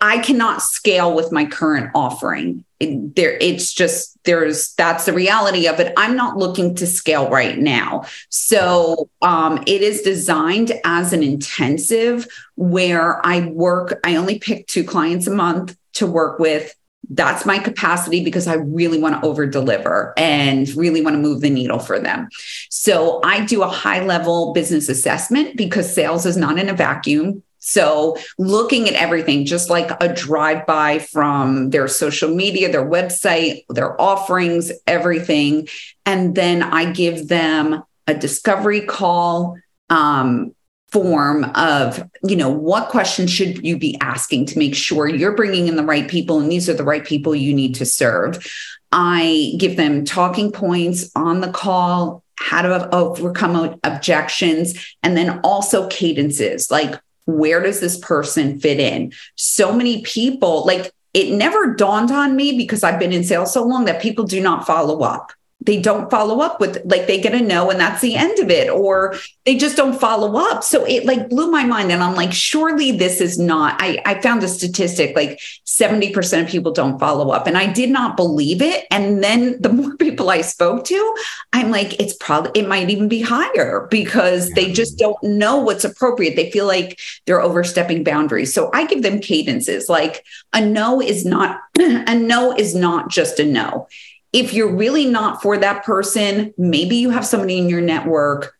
I 0.00 0.18
cannot 0.18 0.60
scale 0.60 1.14
with 1.14 1.32
my 1.32 1.46
current 1.46 1.90
offering. 1.94 2.64
It, 2.80 3.16
there, 3.16 3.38
it's 3.40 3.72
just 3.72 4.18
there's 4.24 4.74
that's 4.74 5.06
the 5.06 5.14
reality 5.14 5.66
of 5.66 5.80
it. 5.80 5.94
I'm 5.96 6.14
not 6.14 6.36
looking 6.36 6.74
to 6.74 6.86
scale 6.86 7.30
right 7.30 7.56
now, 7.56 8.04
so 8.28 9.08
um, 9.22 9.62
it 9.66 9.80
is 9.80 10.02
designed 10.02 10.72
as 10.84 11.14
an 11.14 11.22
intensive 11.22 12.26
where 12.56 13.24
I 13.24 13.46
work. 13.46 13.98
I 14.04 14.16
only 14.16 14.38
pick 14.38 14.66
two 14.66 14.84
clients 14.84 15.26
a 15.26 15.30
month 15.30 15.74
to 15.94 16.06
work 16.06 16.38
with. 16.38 16.74
That's 17.10 17.46
my 17.46 17.58
capacity 17.58 18.24
because 18.24 18.46
I 18.46 18.54
really 18.54 18.98
want 18.98 19.20
to 19.20 19.26
over 19.26 19.46
deliver 19.46 20.12
and 20.16 20.68
really 20.76 21.02
want 21.02 21.14
to 21.14 21.20
move 21.20 21.40
the 21.40 21.50
needle 21.50 21.78
for 21.78 21.98
them. 21.98 22.28
So 22.70 23.20
I 23.22 23.44
do 23.44 23.62
a 23.62 23.68
high 23.68 24.04
level 24.04 24.52
business 24.52 24.88
assessment 24.88 25.56
because 25.56 25.92
sales 25.92 26.26
is 26.26 26.36
not 26.36 26.58
in 26.58 26.68
a 26.68 26.74
vacuum 26.74 27.42
so 27.66 28.16
looking 28.38 28.88
at 28.88 28.94
everything, 28.94 29.44
just 29.44 29.70
like 29.70 29.90
a 30.00 30.12
drive 30.12 30.66
by 30.66 31.00
from 31.00 31.70
their 31.70 31.88
social 31.88 32.32
media, 32.32 32.70
their 32.70 32.88
website, 32.88 33.64
their 33.68 34.00
offerings, 34.00 34.70
everything. 34.86 35.66
And 36.04 36.36
then 36.36 36.62
I 36.62 36.92
give 36.92 37.26
them 37.26 37.82
a 38.06 38.14
discovery 38.14 38.82
call 38.82 39.56
um, 39.90 40.54
form 40.88 41.44
of, 41.54 42.08
you 42.22 42.36
know, 42.36 42.48
what 42.48 42.88
questions 42.88 43.30
should 43.30 43.64
you 43.64 43.76
be 43.76 43.98
asking 44.00 44.46
to 44.46 44.58
make 44.58 44.74
sure 44.74 45.08
you're 45.08 45.34
bringing 45.34 45.66
in 45.68 45.76
the 45.76 45.84
right 45.84 46.08
people 46.08 46.38
and 46.38 46.50
these 46.50 46.68
are 46.68 46.74
the 46.74 46.84
right 46.84 47.04
people 47.04 47.34
you 47.34 47.54
need 47.54 47.74
to 47.74 47.84
serve. 47.84 48.46
I 48.92 49.54
give 49.58 49.76
them 49.76 50.04
talking 50.04 50.52
points 50.52 51.10
on 51.16 51.40
the 51.40 51.50
call, 51.50 52.22
how 52.36 52.62
to 52.62 52.94
overcome 52.94 53.78
objections, 53.82 54.94
and 55.02 55.16
then 55.16 55.40
also 55.42 55.88
cadences 55.88 56.70
like 56.70 56.94
where 57.24 57.60
does 57.60 57.80
this 57.80 57.98
person 57.98 58.60
fit 58.60 58.78
in? 58.78 59.12
So 59.34 59.72
many 59.72 60.02
people, 60.02 60.64
like 60.64 60.92
it 61.12 61.32
never 61.32 61.74
dawned 61.74 62.12
on 62.12 62.36
me 62.36 62.56
because 62.56 62.84
I've 62.84 63.00
been 63.00 63.12
in 63.12 63.24
sales 63.24 63.52
so 63.52 63.64
long 63.64 63.86
that 63.86 64.00
people 64.00 64.24
do 64.24 64.40
not 64.40 64.66
follow 64.66 65.00
up 65.00 65.32
they 65.66 65.80
don't 65.80 66.10
follow 66.10 66.40
up 66.40 66.60
with 66.60 66.80
like 66.84 67.06
they 67.06 67.20
get 67.20 67.34
a 67.34 67.40
no 67.40 67.70
and 67.70 67.78
that's 67.78 68.00
the 68.00 68.14
end 68.14 68.38
of 68.38 68.50
it 68.50 68.70
or 68.70 69.16
they 69.44 69.56
just 69.56 69.76
don't 69.76 70.00
follow 70.00 70.36
up. 70.36 70.64
So 70.64 70.84
it 70.84 71.04
like 71.04 71.28
blew 71.28 71.50
my 71.50 71.64
mind 71.64 71.92
and 71.92 72.02
i'm 72.02 72.14
like 72.14 72.32
surely 72.32 72.92
this 72.92 73.20
is 73.20 73.38
not 73.38 73.76
i, 73.80 74.00
I 74.04 74.20
found 74.20 74.42
a 74.42 74.48
statistic 74.48 75.14
like 75.16 75.40
70% 75.64 76.42
of 76.42 76.48
people 76.48 76.72
don't 76.72 76.98
follow 76.98 77.30
up 77.30 77.46
and 77.46 77.56
i 77.56 77.70
did 77.70 77.90
not 77.90 78.16
believe 78.16 78.62
it 78.62 78.86
and 78.90 79.22
then 79.22 79.60
the 79.60 79.68
more 79.72 79.96
people 79.96 80.30
i 80.30 80.40
spoke 80.40 80.84
to 80.86 81.16
i'm 81.52 81.70
like 81.70 82.00
it's 82.00 82.14
probably 82.14 82.60
it 82.60 82.68
might 82.68 82.90
even 82.90 83.08
be 83.08 83.20
higher 83.20 83.86
because 83.90 84.50
they 84.50 84.72
just 84.72 84.98
don't 84.98 85.22
know 85.22 85.56
what's 85.56 85.84
appropriate. 85.84 86.36
They 86.36 86.50
feel 86.50 86.66
like 86.66 86.98
they're 87.26 87.40
overstepping 87.40 88.04
boundaries. 88.04 88.54
So 88.54 88.70
i 88.72 88.86
give 88.86 89.02
them 89.02 89.20
cadences 89.20 89.88
like 89.88 90.24
a 90.52 90.60
no 90.64 91.00
is 91.00 91.24
not 91.24 91.60
a 91.78 92.14
no 92.14 92.54
is 92.56 92.74
not 92.74 93.10
just 93.10 93.38
a 93.38 93.44
no 93.44 93.88
if 94.36 94.52
you're 94.52 94.74
really 94.74 95.06
not 95.06 95.40
for 95.40 95.56
that 95.56 95.82
person, 95.82 96.52
maybe 96.58 96.96
you 96.96 97.08
have 97.08 97.24
somebody 97.24 97.56
in 97.56 97.70
your 97.70 97.80
network 97.80 98.54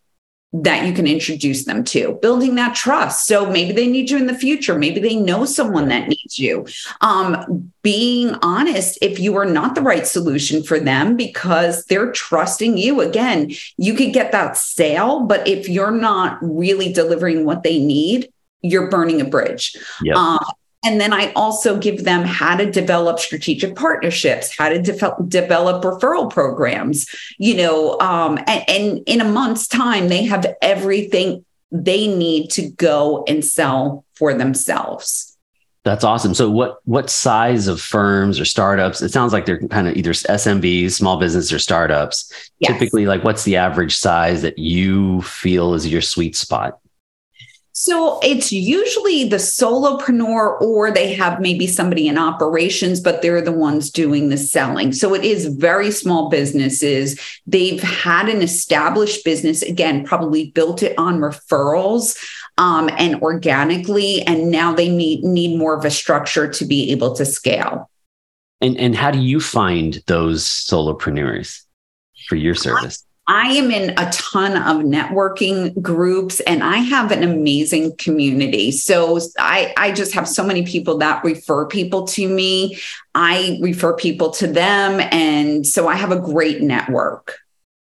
that 0.63 0.87
you 0.87 0.95
can 0.95 1.07
introduce 1.07 1.67
them 1.67 1.85
to, 1.85 2.19
building 2.23 2.55
that 2.55 2.75
trust. 2.75 3.27
So 3.27 3.51
maybe 3.51 3.73
they 3.73 3.87
need 3.87 4.11
you 4.11 4.17
in 4.17 4.27
the 4.27 4.35
future. 4.35 4.79
Maybe 4.79 5.01
they 5.01 5.17
know 5.17 5.45
someone 5.45 5.89
that 5.89 6.09
needs 6.09 6.39
you. 6.39 6.67
Um, 7.03 7.73
being 7.83 8.37
honest 8.41 8.99
if 9.03 9.19
you 9.19 9.37
are 9.37 9.45
not 9.45 9.75
the 9.75 9.83
right 9.83 10.07
solution 10.07 10.63
for 10.63 10.81
them 10.81 11.15
because 11.15 11.85
they're 11.85 12.11
trusting 12.11 12.79
you. 12.79 13.03
Again, 13.03 13.51
you 13.77 13.93
could 13.93 14.15
get 14.15 14.33
that 14.33 14.57
sale, 14.57 15.21
but 15.25 15.47
if 15.47 15.69
you're 15.69 15.91
not 15.91 16.39
really 16.41 16.91
delivering 16.91 17.45
what 17.45 17.63
they 17.63 17.79
need, 17.79 18.33
you're 18.63 18.89
burning 18.89 19.21
a 19.21 19.27
bridge. 19.27 19.77
Yep. 20.01 20.17
Uh, 20.17 20.39
and 20.87 21.01
then 21.01 21.13
I 21.13 21.33
also 21.33 21.77
give 21.77 22.05
them 22.05 22.23
how 22.23 22.57
to 22.57 22.71
develop 22.71 23.19
strategic 23.19 23.75
partnerships, 23.75 24.57
how 24.57 24.69
to 24.69 24.81
de- 24.81 25.17
develop 25.27 25.83
referral 25.83 26.31
programs, 26.31 27.07
you 27.39 27.57
know, 27.57 27.99
um, 27.99 28.39
and, 28.47 28.65
and 28.69 28.99
in 29.07 29.21
a 29.21 29.25
month's 29.25 29.67
time, 29.67 30.07
they 30.09 30.25
have 30.27 30.47
everything 30.63 31.45
they 31.73 32.07
need 32.07 32.51
to 32.51 32.71
go 32.71 33.25
and 33.27 33.45
sell 33.45 34.05
for 34.15 34.33
themselves. 34.33 35.37
That's 35.83 36.05
awesome. 36.05 36.35
So 36.35 36.51
what 36.51 36.79
what 36.85 37.11
size 37.11 37.67
of 37.67 37.81
firms 37.81 38.39
or 38.39 38.45
startups? 38.45 39.03
It 39.03 39.13
sounds 39.13 39.33
like 39.33 39.47
they're 39.47 39.67
kind 39.69 39.89
of 39.89 39.97
either 39.97 40.13
SMBs, 40.13 40.93
small 40.93 41.17
business 41.17 41.53
or 41.53 41.59
startups. 41.59 42.33
Yes. 42.59 42.73
Typically 42.73 43.07
like 43.07 43.25
what's 43.25 43.45
the 43.45 43.57
average 43.57 43.97
size 43.97 44.43
that 44.43 44.59
you 44.59 45.23
feel 45.23 45.75
is 45.75 45.87
your 45.87 46.03
sweet 46.03 46.37
spot? 46.37 46.79
So 47.79 48.19
it's 48.23 48.53
usually 48.53 49.25
the 49.25 49.37
solopreneur, 49.37 50.59
or 50.63 50.91
they 50.91 51.13
have 51.13 51.41
maybe 51.43 51.67
somebody 51.67 52.09
in 52.09 52.17
operations, 52.17 53.01
but 53.01 53.21
they're 53.21 53.43
the 53.43 53.53
ones 53.53 53.91
doing 53.91 54.31
the 54.31 54.39
selling. 54.39 54.95
So 54.95 55.13
it 55.13 55.23
is 55.27 55.45
very 55.45 55.91
small 55.91 56.31
businesses. 56.31 57.21
They've 57.47 57.83
had 57.83 58.31
an 58.31 58.41
established 58.41 59.27
business, 59.27 59.61
again, 59.61 60.07
probably 60.07 60.53
built 60.53 60.83
it 60.83 60.99
on 60.99 61.19
referrals 61.19 62.19
um, 62.57 62.89
and 62.97 63.17
organically, 63.17 64.23
and 64.23 64.51
now 64.51 64.73
they 64.73 64.89
need, 64.89 65.23
need 65.23 65.59
more 65.59 65.77
of 65.77 65.85
a 65.85 65.91
structure 65.91 66.49
to 66.49 66.65
be 66.65 66.91
able 66.93 67.15
to 67.17 67.27
scale. 67.27 67.91
And, 68.63 68.79
and 68.79 68.97
how 68.97 69.11
do 69.11 69.19
you 69.19 69.39
find 69.39 70.03
those 70.07 70.47
solopreneurs 70.47 71.63
for 72.27 72.37
your 72.37 72.55
service? 72.55 73.05
I 73.05 73.16
am 73.29 73.71
in 73.71 73.91
a 73.99 74.11
ton 74.13 74.57
of 74.57 74.85
networking 74.85 75.81
groups 75.83 76.41
and 76.41 76.63
I 76.63 76.77
have 76.77 77.11
an 77.11 77.25
amazing 77.25 77.97
community. 77.97 78.71
So 78.71 79.19
I, 79.39 79.75
I 79.77 79.93
just 79.93 80.15
have 80.15 80.29
so 80.29 80.45
many 80.45 80.65
people 80.65 80.99
that 80.99 81.25
refer 81.25 81.67
people 81.67 82.07
to 82.09 82.29
me. 82.29 82.79
I 83.15 83.59
refer 83.61 83.95
people 83.95 84.31
to 84.33 84.47
them. 84.47 85.01
And 85.11 85.67
so 85.67 85.89
I 85.89 85.97
have 85.97 86.13
a 86.13 86.21
great 86.21 86.63
network. 86.63 87.39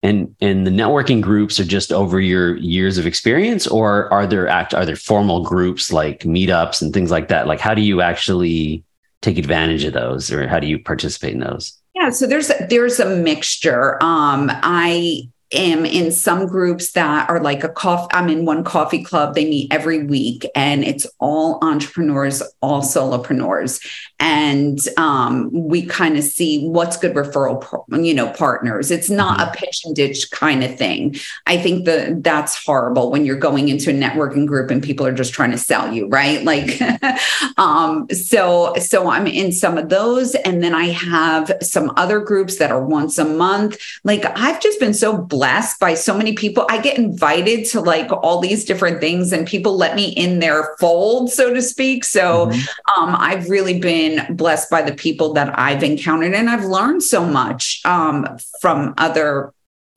And 0.02 0.35
and 0.40 0.64
the 0.64 0.71
networking 0.71 1.21
groups 1.21 1.59
are 1.59 1.64
just 1.64 1.92
over 1.92 2.21
your 2.21 2.57
years 2.57 2.99
of 2.99 3.07
experience, 3.07 3.66
or 3.66 4.12
are 4.12 4.28
there 4.28 4.47
act 4.47 4.73
are 4.73 4.87
there 4.87 4.95
formal 4.95 5.42
groups 5.42 5.92
like 5.92 6.21
meetups 6.21 6.80
and 6.80 6.95
things 6.95 7.11
like 7.11 7.28
that? 7.28 7.49
Like 7.49 7.59
how 7.59 7.75
do 7.75 7.83
you 7.83 8.00
actually 8.00 8.85
take 9.23 9.38
advantage 9.38 9.83
of 9.83 9.95
those 9.95 10.30
or 10.30 10.47
how 10.47 10.61
do 10.61 10.68
you 10.68 10.78
participate 10.78 11.35
in 11.35 11.40
those? 11.40 11.77
Yeah, 11.99 12.11
so 12.11 12.26
there's 12.26 12.50
there's 12.69 13.00
a 13.00 13.17
mixture. 13.17 13.95
Um, 14.02 14.50
I 14.50 15.23
am 15.52 15.87
in 15.87 16.12
some 16.12 16.47
groups 16.47 16.93
that 16.93 17.28
are 17.31 17.40
like 17.40 17.64
a 17.64 17.69
coffee. 17.69 18.09
I'm 18.12 18.28
in 18.28 18.45
one 18.45 18.64
coffee 18.64 19.02
club. 19.02 19.35
They 19.35 19.45
meet 19.45 19.73
every 19.73 20.05
week, 20.05 20.47
and 20.55 20.85
it's 20.85 21.07
all 21.19 21.59
entrepreneurs, 21.62 22.43
all 22.61 22.83
solopreneurs, 22.83 23.85
and 24.21 24.78
um, 24.99 25.50
we 25.52 25.87
kind 25.87 26.19
of 26.19 26.25
see 26.25 26.69
what's 26.69 26.97
good 26.97 27.14
referral, 27.14 27.64
you 28.05 28.12
know, 28.12 28.31
partners. 28.33 28.90
It's 28.90 29.09
not 29.09 29.38
mm-hmm. 29.38 29.50
a 29.50 29.57
pitch 29.57 29.83
and 29.85 29.97
ditch 29.97 30.31
kind 30.31 30.62
of 30.62 30.76
thing. 30.76 31.17
I 31.47 31.57
think 31.57 31.87
that 31.87 32.23
that's 32.23 32.62
horrible 32.64 33.11
when 33.11 33.25
you're 33.25 33.37
going 33.37 33.69
into 33.69 33.90
a 33.90 33.95
networking 33.95 34.47
group 34.47 34.71
and 34.71 34.83
people 34.83 35.07
are 35.07 35.12
just 35.12 35.33
trying 35.33 35.52
to 35.52 35.59
sell 35.59 35.93
you, 35.93 36.09
right? 36.09 36.45
Like, 36.45 36.78
um, 37.57 38.07
so 38.11 38.75
so 38.76 39.09
I'm 39.09 39.26
in 39.26 39.52
some 39.52 39.78
of 39.78 39.88
those, 39.88 40.35
and 40.35 40.62
then 40.62 40.75
I 40.75 40.87
have 40.87 41.52
some 41.62 41.93
other 41.97 42.21
groups 42.21 42.59
that 42.59 42.71
are 42.71 42.85
once 42.85 43.17
a 43.17 43.25
month. 43.25 43.78
Like 44.05 44.25
I've 44.37 44.61
just 44.61 44.78
been 44.78 44.95
so 44.95 45.17
blessed 45.17 45.38
by 45.80 45.95
so 45.95 46.16
many 46.16 46.33
people. 46.33 46.66
I 46.71 46.80
get 46.80 46.99
invited 46.99 47.66
to 47.66 47.80
like 47.80 48.11
all 48.11 48.40
these 48.40 48.64
different 48.64 49.00
things, 49.00 49.33
and 49.33 49.47
people 49.47 49.76
let 49.76 49.95
me 49.95 50.09
in 50.11 50.38
their 50.38 50.76
fold, 50.80 51.30
so 51.30 51.52
to 51.52 51.62
speak. 51.62 52.04
So 52.04 52.47
mm-hmm. 52.47 53.02
um, 53.02 53.16
I've 53.18 53.49
really 53.50 53.78
been 53.78 53.99
been 53.99 54.37
blessed 54.37 54.71
by 54.71 54.83
the 54.83 54.95
people 54.95 55.33
that 55.35 55.59
I've 55.59 55.83
encountered, 55.83 56.35
and 56.35 56.49
I've 56.50 56.64
learned 56.64 57.02
so 57.02 57.25
much 57.25 57.80
um, 57.85 58.38
from 58.61 58.95
other 58.99 59.52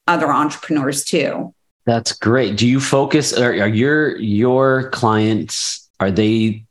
other 0.08 0.32
entrepreneurs 0.32 1.04
too. 1.04 1.54
That's 1.86 2.14
great. 2.14 2.58
Do 2.58 2.68
you 2.68 2.80
focus? 2.80 3.34
Are, 3.34 3.52
are 3.52 3.68
your 3.68 4.18
your 4.18 4.90
clients? 4.90 5.90
Are 6.00 6.12
they? 6.12 6.66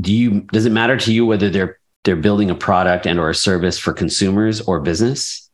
Do 0.00 0.12
you? 0.12 0.42
Does 0.52 0.66
it 0.66 0.72
matter 0.72 0.96
to 0.96 1.12
you 1.12 1.26
whether 1.26 1.50
they're 1.50 1.78
they're 2.04 2.16
building 2.16 2.50
a 2.50 2.54
product 2.54 3.06
and 3.06 3.18
or 3.18 3.30
a 3.30 3.34
service 3.34 3.78
for 3.78 3.92
consumers 3.92 4.60
or 4.60 4.80
business? 4.80 5.45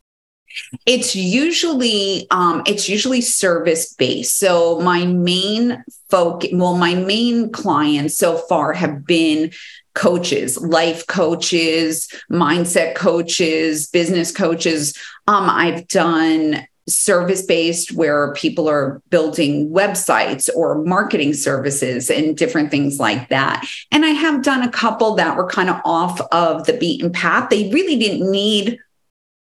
It's 0.87 1.15
usually 1.15 2.27
um, 2.31 2.63
it's 2.67 2.89
usually 2.89 3.21
service 3.21 3.93
based. 3.95 4.39
So 4.39 4.81
my 4.81 5.05
main 5.07 5.85
focus, 6.11 6.51
well, 6.53 6.77
my 6.77 6.95
main 6.95 7.51
clients 7.51 8.17
so 8.17 8.37
far 8.37 8.73
have 8.73 9.07
been 9.07 9.53
coaches, 9.95 10.61
life 10.61 11.07
coaches, 11.07 12.09
mindset 12.31 12.95
coaches, 12.95 13.89
business 13.89 14.33
coaches. 14.33 14.95
Um, 15.27 15.49
I've 15.51 15.87
done 15.89 16.67
service 16.89 17.43
based 17.43 17.93
where 17.93 18.33
people 18.35 18.69
are 18.69 19.01
building 19.09 19.71
websites 19.71 20.49
or 20.55 20.83
marketing 20.83 21.33
services 21.33 22.11
and 22.11 22.37
different 22.37 22.71
things 22.71 22.99
like 22.99 23.29
that. 23.29 23.65
And 23.93 24.05
I 24.05 24.11
have 24.11 24.43
done 24.43 24.63
a 24.63 24.71
couple 24.71 25.15
that 25.15 25.37
were 25.37 25.47
kind 25.47 25.71
of 25.71 25.81
off 25.85 26.21
of 26.33 26.67
the 26.67 26.77
beaten 26.77 27.13
path. 27.13 27.51
They 27.51 27.71
really 27.71 27.97
didn't 27.97 28.29
need 28.31 28.81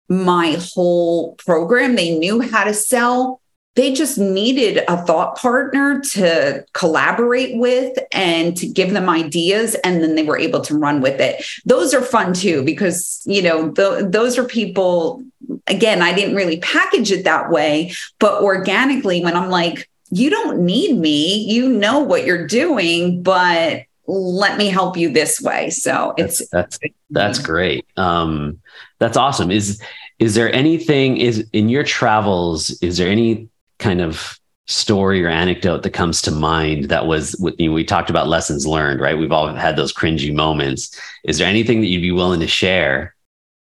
my 0.09 0.59
whole 0.75 1.35
program. 1.37 1.97
They 1.97 2.19
knew 2.19 2.41
how 2.41 2.65
to 2.65 2.75
sell, 2.75 3.41
they 3.75 3.95
just 3.95 4.19
needed 4.19 4.85
a 4.87 4.99
thought 5.07 5.39
partner 5.39 6.01
to 6.01 6.65
collaborate 6.75 7.57
with 7.57 7.99
and 8.13 8.55
to 8.59 8.67
give 8.67 8.93
them 8.93 9.09
ideas 9.09 9.75
and 9.77 10.03
then 10.03 10.15
they 10.15 10.25
were 10.25 10.39
able 10.39 10.61
to 10.61 10.77
run 10.77 11.01
with 11.01 11.21
it. 11.21 11.43
Those 11.65 11.95
are 11.95 12.03
fun 12.03 12.35
too 12.35 12.63
because 12.65 13.23
you 13.25 13.41
know 13.41 13.71
those 13.71 14.37
are 14.37 14.45
people 14.45 15.23
again 15.67 16.03
i 16.03 16.13
didn't 16.13 16.35
really 16.35 16.59
package 16.61 17.11
it 17.11 17.25
that 17.25 17.51
way 17.51 17.93
but 18.19 18.43
organically 18.43 19.23
when 19.23 19.37
i'm 19.37 19.51
like 19.51 19.89
you 20.13 20.29
don't 20.29 20.61
need 20.61 20.99
me. 20.99 21.43
You 21.51 21.71
know 21.71 22.01
what 22.01 22.27
you're 22.27 22.47
doing 22.47 23.23
but 23.23 23.85
let 24.07 24.59
me 24.59 24.69
help 24.69 24.97
you 24.97 25.11
this 25.11 25.41
way. 25.41 25.71
So 25.71 26.13
it's 26.19 26.47
that's 26.51 26.79
that's, 26.79 26.95
that's 27.11 27.39
great. 27.39 27.87
Um 27.97 28.61
that's 29.03 29.17
awesome. 29.17 29.51
Is 29.51 29.83
is 30.21 30.37
there 30.37 30.55
anything 30.55 31.17
is 31.17 31.45
in 31.53 31.69
your 31.69 31.83
travels 31.83 32.71
is 32.83 32.99
there 32.99 33.09
any 33.09 33.49
kind 33.81 34.01
of 34.01 34.39
story 34.69 35.25
or 35.25 35.29
anecdote 35.29 35.83
that 35.83 35.91
comes 35.91 36.23
to 36.23 36.31
mind 36.31 36.85
that 36.85 37.07
was 37.07 37.35
you 37.59 37.69
know, 37.69 37.75
we 37.75 37.83
talked 37.83 38.11
about 38.11 38.29
lessons 38.29 38.65
learned 38.65 39.01
right? 39.01 39.19
We've 39.19 39.33
all 39.33 39.53
had 39.53 39.75
those 39.75 39.93
cringy 39.93 40.33
moments. 40.33 40.97
Is 41.25 41.39
there 41.39 41.49
anything 41.49 41.81
that 41.81 41.89
you'd 41.89 42.01
be 42.01 42.13
willing 42.13 42.39
to 42.41 42.47
share 42.47 43.17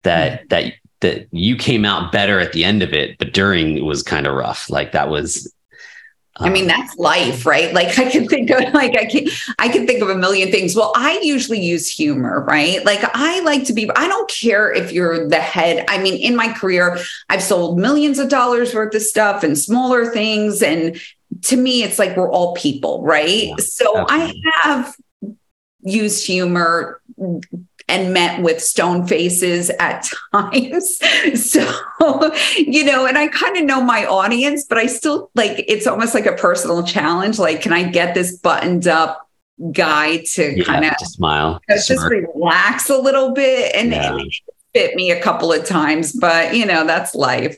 that 0.05 0.43
mm-hmm. 0.43 0.49
that 0.51 0.73
that 1.01 1.27
you 1.33 1.57
came 1.57 1.85
out 1.85 2.13
better 2.13 2.39
at 2.39 2.53
the 2.53 2.65
end 2.65 2.83
of 2.83 2.93
it 2.93 3.19
but 3.19 3.35
during 3.35 3.77
it 3.77 3.85
was 3.85 4.05
kind 4.05 4.29
of 4.29 4.35
rough? 4.35 4.71
Like 4.71 4.93
that 4.93 5.09
was 5.09 5.53
I 6.37 6.49
mean, 6.49 6.65
um, 6.65 6.69
that's 6.69 6.97
life, 6.97 7.47
right? 7.47 7.73
Like 7.73 7.97
I 7.99 8.11
can 8.11 8.27
think 8.27 8.51
of 8.51 8.61
like 8.75 8.97
I 8.99 9.05
can 9.05 9.27
I 9.59 9.69
can 9.69 9.87
think 9.87 10.03
of 10.03 10.09
a 10.09 10.17
million 10.17 10.51
things. 10.51 10.75
Well, 10.75 10.93
I 10.97 11.21
usually 11.23 11.61
use 11.61 11.89
humor, 11.89 12.45
right? 12.45 12.85
Like 12.85 13.01
I 13.15 13.41
like 13.41 13.65
to 13.67 13.73
be, 13.73 13.89
I 13.95 14.09
don't 14.09 14.29
care 14.29 14.73
if 14.73 14.93
you're 14.93 15.29
the 15.29 15.41
head. 15.41 15.85
I 15.89 15.99
mean, 15.99 16.15
in 16.15 16.35
my 16.35 16.53
career, 16.53 16.99
I've 17.29 17.43
sold 17.43 17.79
millions 17.79 18.19
of 18.19 18.29
dollars 18.29 18.75
worth 18.75 18.95
of 18.95 19.03
stuff 19.03 19.45
and 19.45 19.57
smaller 19.57 20.07
things. 20.07 20.63
And 20.63 21.01
to 21.43 21.57
me, 21.57 21.85
it's 21.85 21.99
like 21.99 22.17
we're 22.17 22.31
all 22.31 22.55
people, 22.55 23.03
right? 23.05 23.49
Yeah, 23.49 23.57
so. 23.59 24.05
I 24.09 24.35
have 24.63 24.97
used 25.83 26.27
humor 26.27 27.01
and 27.89 28.13
met 28.13 28.43
with 28.43 28.63
stone 28.63 29.07
faces 29.07 29.71
at 29.79 30.09
times. 30.33 30.99
so, 31.35 31.61
you 32.57 32.85
know, 32.85 33.07
and 33.07 33.19
I 33.19 33.29
kind 33.29 33.57
of 33.57 33.65
know 33.65 33.83
my 33.83 34.07
audience, 34.07 34.65
but 34.65 34.79
I 34.79 34.87
still 34.87 35.31
like 35.35 35.65
it's 35.69 35.87
almost 35.87 36.15
like 36.15 36.27
a 36.27 36.35
personal 36.35 36.83
challenge. 36.83 37.39
Like, 37.39 37.61
can 37.61 37.73
I 37.73 37.85
get 37.85 38.15
this 38.15 38.37
buttoned 38.39 38.87
up 38.87 39.29
guy 39.73 40.19
to 40.33 40.57
yeah, 40.57 40.65
kind 40.65 40.85
of 40.85 40.95
smile, 41.01 41.61
just 41.69 41.91
relax 41.91 42.91
a 42.91 42.99
little 42.99 43.33
bit? 43.33 43.75
And, 43.75 43.93
yeah. 43.93 44.17
and 44.17 44.33
fit 44.73 44.95
me 44.97 45.11
a 45.11 45.21
couple 45.21 45.53
of 45.53 45.65
times, 45.65 46.13
but 46.13 46.55
you 46.55 46.67
know, 46.67 46.87
that's 46.87 47.15
life. 47.15 47.57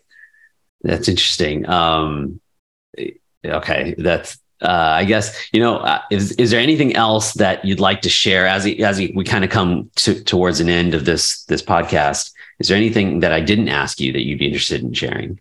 That's 0.83 1.09
interesting. 1.09 1.69
Um, 1.69 2.41
okay, 3.45 3.95
that's 3.97 4.39
uh, 4.63 4.95
I 4.97 5.05
guess 5.05 5.49
you 5.53 5.61
know 5.61 5.79
uh, 5.79 6.01
is 6.11 6.33
is 6.33 6.51
there 6.51 6.61
anything 6.61 6.97
else 6.97 7.35
that 7.35 7.65
you'd 7.65 7.81
like 7.81 8.01
to 8.03 8.09
share 8.09 8.47
as 8.47 8.67
as 8.67 8.99
we 8.99 9.25
kind 9.25 9.45
of 9.45 9.51
come 9.51 9.91
to, 9.97 10.23
towards 10.25 10.61
an 10.61 10.69
end 10.69 10.95
of 10.95 11.05
this 11.05 11.45
this 11.45 11.63
podcast? 11.63 12.33
Is 12.59 12.69
there 12.69 12.77
anything 12.77 13.21
that 13.21 13.33
I 13.33 13.41
didn't 13.41 13.69
ask 13.69 14.01
you 14.01 14.13
that 14.13 14.25
you'd 14.25 14.39
be 14.39 14.47
interested 14.47 14.83
in 14.83 14.95
sharing? 14.95 15.41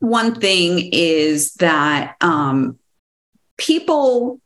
One 0.00 0.34
thing 0.34 0.90
is 0.92 1.54
that 1.54 2.16
um, 2.20 2.78
people 3.56 4.40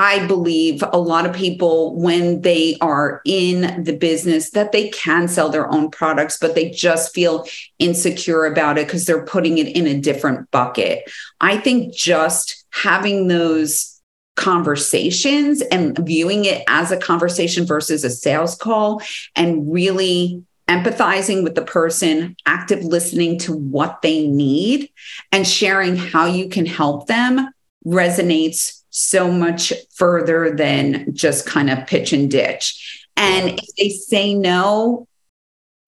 I 0.00 0.26
believe 0.26 0.82
a 0.94 0.98
lot 0.98 1.26
of 1.26 1.34
people, 1.34 1.94
when 1.94 2.40
they 2.40 2.78
are 2.80 3.20
in 3.26 3.84
the 3.84 3.94
business, 3.94 4.52
that 4.52 4.72
they 4.72 4.88
can 4.88 5.28
sell 5.28 5.50
their 5.50 5.70
own 5.70 5.90
products, 5.90 6.38
but 6.40 6.54
they 6.54 6.70
just 6.70 7.14
feel 7.14 7.46
insecure 7.78 8.46
about 8.46 8.78
it 8.78 8.86
because 8.86 9.04
they're 9.04 9.26
putting 9.26 9.58
it 9.58 9.76
in 9.76 9.86
a 9.86 10.00
different 10.00 10.50
bucket. 10.52 11.04
I 11.42 11.58
think 11.58 11.94
just 11.94 12.64
having 12.70 13.28
those 13.28 14.00
conversations 14.36 15.60
and 15.60 15.98
viewing 15.98 16.46
it 16.46 16.64
as 16.66 16.90
a 16.90 16.96
conversation 16.96 17.66
versus 17.66 18.02
a 18.02 18.08
sales 18.08 18.54
call 18.54 19.02
and 19.36 19.70
really 19.70 20.42
empathizing 20.66 21.44
with 21.44 21.56
the 21.56 21.62
person, 21.62 22.36
active 22.46 22.82
listening 22.84 23.38
to 23.40 23.52
what 23.52 24.00
they 24.00 24.26
need, 24.26 24.90
and 25.30 25.46
sharing 25.46 25.96
how 25.96 26.24
you 26.24 26.48
can 26.48 26.64
help 26.64 27.06
them 27.06 27.50
resonates 27.86 28.79
so 29.00 29.30
much 29.30 29.72
further 29.94 30.50
than 30.50 31.14
just 31.14 31.46
kind 31.46 31.70
of 31.70 31.86
pitch 31.86 32.12
and 32.12 32.30
ditch. 32.30 33.08
And 33.16 33.58
if 33.58 33.76
they 33.76 33.88
say 33.90 34.34
no, 34.34 35.06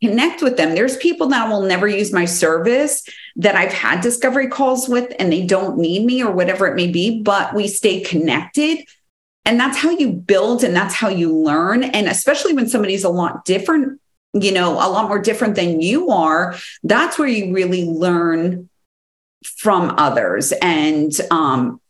connect 0.02 0.42
with 0.42 0.56
them. 0.56 0.74
There's 0.74 0.96
people 0.96 1.28
that 1.28 1.48
will 1.48 1.62
never 1.62 1.86
use 1.86 2.12
my 2.12 2.24
service 2.24 3.06
that 3.36 3.54
I've 3.54 3.72
had 3.72 4.00
discovery 4.00 4.48
calls 4.48 4.88
with 4.88 5.14
and 5.18 5.32
they 5.32 5.46
don't 5.46 5.78
need 5.78 6.04
me 6.04 6.22
or 6.22 6.32
whatever 6.32 6.66
it 6.66 6.74
may 6.74 6.88
be, 6.88 7.22
but 7.22 7.54
we 7.54 7.68
stay 7.68 8.00
connected. 8.00 8.84
And 9.44 9.58
that's 9.58 9.78
how 9.78 9.90
you 9.90 10.12
build 10.12 10.64
and 10.64 10.74
that's 10.74 10.94
how 10.94 11.08
you 11.08 11.36
learn. 11.36 11.84
And 11.84 12.08
especially 12.08 12.52
when 12.52 12.68
somebody's 12.68 13.04
a 13.04 13.08
lot 13.08 13.44
different, 13.44 14.00
you 14.34 14.52
know, 14.52 14.72
a 14.72 14.88
lot 14.90 15.08
more 15.08 15.20
different 15.20 15.54
than 15.54 15.80
you 15.80 16.10
are, 16.10 16.56
that's 16.82 17.18
where 17.18 17.28
you 17.28 17.54
really 17.54 17.84
learn 17.84 18.68
from 19.56 19.94
others. 19.98 20.52
And 20.62 21.12
um, 21.30 21.80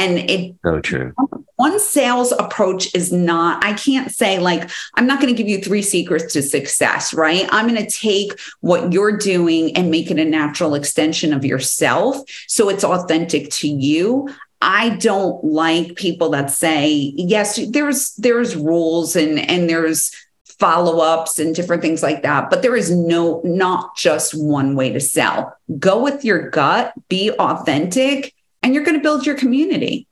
and 0.00 0.30
it 0.30 0.56
so 0.64 0.80
true. 0.80 1.12
One 1.56 1.78
sales 1.78 2.32
approach 2.32 2.94
is 2.94 3.12
not, 3.12 3.62
I 3.62 3.74
can't 3.74 4.10
say 4.10 4.38
like, 4.38 4.70
I'm 4.94 5.06
not 5.06 5.20
going 5.20 5.32
to 5.32 5.36
give 5.36 5.48
you 5.48 5.60
three 5.60 5.82
secrets 5.82 6.32
to 6.32 6.40
success, 6.40 7.12
right? 7.12 7.46
I'm 7.50 7.68
going 7.68 7.84
to 7.84 7.90
take 7.90 8.40
what 8.60 8.94
you're 8.94 9.18
doing 9.18 9.76
and 9.76 9.90
make 9.90 10.10
it 10.10 10.18
a 10.18 10.24
natural 10.24 10.74
extension 10.74 11.34
of 11.34 11.44
yourself. 11.44 12.16
So 12.46 12.70
it's 12.70 12.82
authentic 12.82 13.50
to 13.50 13.68
you. 13.68 14.30
I 14.62 14.90
don't 14.96 15.44
like 15.44 15.96
people 15.96 16.30
that 16.30 16.50
say, 16.50 17.12
yes, 17.14 17.60
there's 17.68 18.14
there's 18.14 18.56
rules 18.56 19.14
and 19.14 19.38
and 19.38 19.68
there's 19.68 20.12
follow-ups 20.58 21.38
and 21.38 21.54
different 21.54 21.80
things 21.80 22.02
like 22.02 22.22
that 22.22 22.50
but 22.50 22.60
there 22.60 22.76
is 22.76 22.94
no 22.94 23.40
not 23.44 23.96
just 23.96 24.34
one 24.34 24.76
way 24.76 24.92
to 24.92 25.00
sell 25.00 25.56
go 25.78 26.02
with 26.02 26.22
your 26.22 26.50
gut 26.50 26.92
be 27.08 27.30
authentic 27.30 28.34
and 28.62 28.74
you're 28.74 28.84
going 28.84 28.96
to 28.96 29.02
build 29.02 29.26
your 29.26 29.36
community. 29.36 30.06